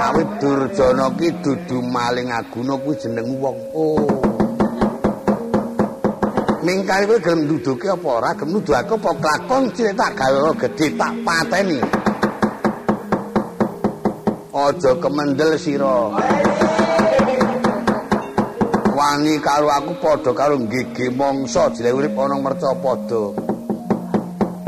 Awit 0.00 0.30
Durjana 0.40 1.06
ki 1.18 1.28
dudu 1.44 1.76
maling 1.82 2.32
aguna 2.32 2.78
kuwi 2.80 2.96
jeneng 2.96 3.36
wong. 3.36 3.58
Oh 3.76 4.31
mingkai 6.62 7.10
kowe 7.10 7.18
gelem 7.18 7.50
nduduke 7.50 7.90
apa 7.90 8.06
ora? 8.06 8.30
Gelem 8.38 8.54
nuduh 8.54 8.78
aku 8.78 8.94
apa 9.02 9.10
klakon 9.18 9.62
cilik 9.74 9.94
tak 9.98 10.14
gawe 10.14 10.50
gedhe 10.54 10.86
tak 10.94 11.12
pateni? 11.26 11.78
Aja 14.54 14.90
kemendel 15.02 15.50
sira. 15.58 16.14
Wani 18.92 19.34
karo 19.42 19.66
aku 19.74 19.92
padha 19.98 20.30
karo 20.30 20.54
gege 20.70 21.10
mangsa 21.10 21.66
jile 21.74 21.90
urip 21.90 22.14
ana 22.14 22.38
merca 22.38 22.70
padha. 22.78 23.34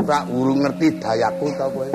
Tak 0.05 0.23
urung 0.35 0.61
ngerti 0.61 0.99
dayaku 0.99 1.47
ta 1.55 1.65
kowe. 1.71 1.89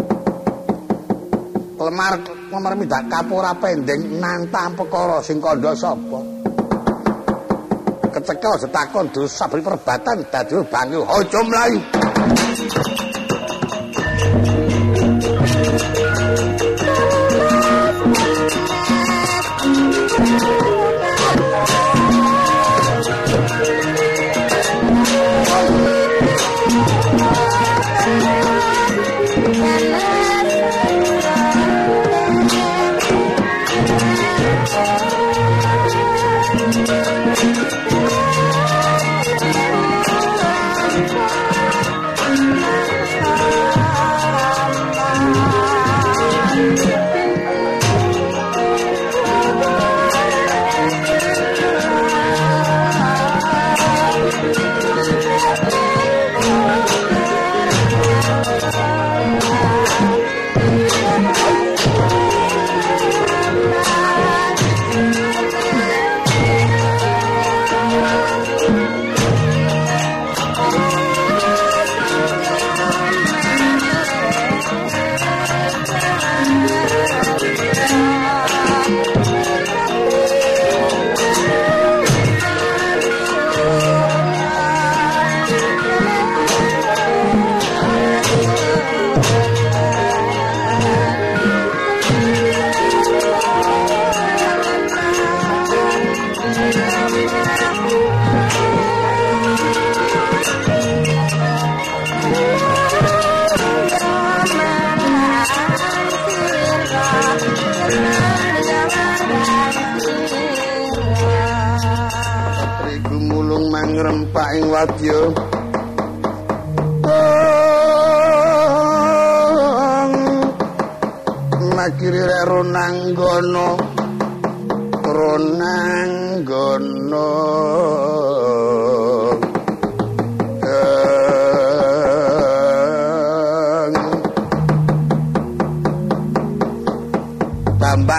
Lemar 1.80 2.14
lemar 2.48 2.72
mindak 2.76 3.04
kapora 3.08 3.52
pendeng 3.56 4.20
nantang 4.20 4.76
perkara 4.76 5.20
sing 5.20 5.40
kandha 5.40 5.72
sapa 5.72 6.40
kecekel 8.10 8.54
setakon 8.62 9.06
dosa 9.14 9.46
beri 9.50 9.62
perbatan 9.62 10.18
dadi 10.30 10.54
banyu. 10.70 11.00
Aja 11.06 11.40
mlayu 11.46 13.09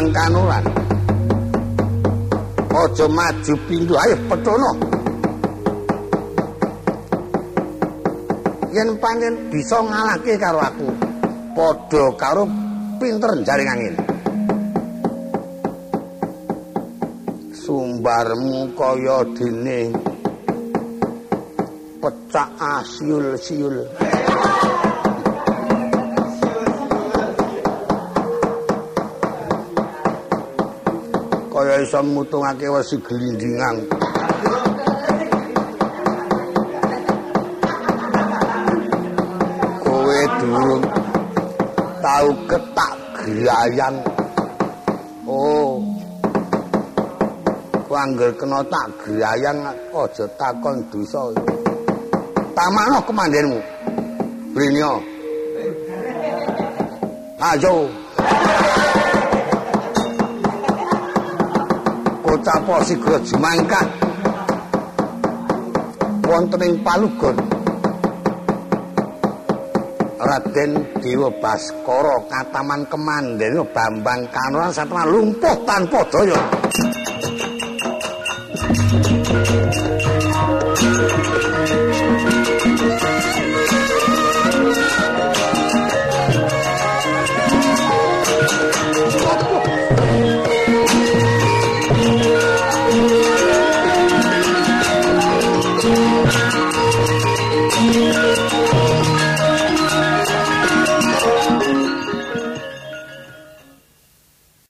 Bambang 0.02 0.18
Kanulan 0.18 0.66
Aja 2.74 3.06
maju 3.06 3.54
pintu. 3.70 3.94
Ayo 3.94 4.18
petono 4.26 4.72
Yen 8.74 8.98
pancen 8.98 9.54
bisa 9.54 9.78
ngalahke 9.78 10.40
karo 10.42 10.58
aku 10.58 10.88
padha 11.54 12.06
karo 12.16 12.48
pinter 12.98 13.36
jaring 13.44 13.68
angin. 13.68 13.96
Sumbarmu 17.52 18.72
kaya 18.74 19.28
dene. 19.36 19.92
Pecah 22.00 22.50
asyul-siul 22.58 23.76
kaya 31.62 31.71
iso 31.82 32.00
mutungake 32.06 32.70
wesi 32.70 32.96
glindingan. 33.02 33.76
Kowe 39.82 40.20
durung 40.38 40.84
tau 42.06 42.28
ketak 42.46 42.94
grayang. 43.18 43.98
Oh. 45.26 45.82
Ku 47.90 47.92
angger 47.98 48.32
kena 48.38 48.62
tak 48.70 48.88
grayang 49.02 49.58
aja 49.90 50.26
takon 50.38 50.86
dosa. 50.94 51.34
Tamakno 52.54 53.00
kemandenmu. 53.10 53.60
Brinyo. 54.54 55.02
Ayo. 57.42 58.01
Capo 62.42 62.82
sigra 62.82 63.22
jumangkah 63.22 63.86
wonten 66.26 66.62
ing 66.66 66.76
palugon 66.82 67.38
Raden 70.22 71.02
Dewa 71.02 71.34
Baskara 71.42 72.18
kataman 72.30 72.86
kemanden 72.86 73.62
Bambang 73.74 74.30
Kanoran 74.30 74.70
satana 74.70 75.10
lumpuh 75.10 75.58
tanpa 75.66 76.06
daya 76.14 76.61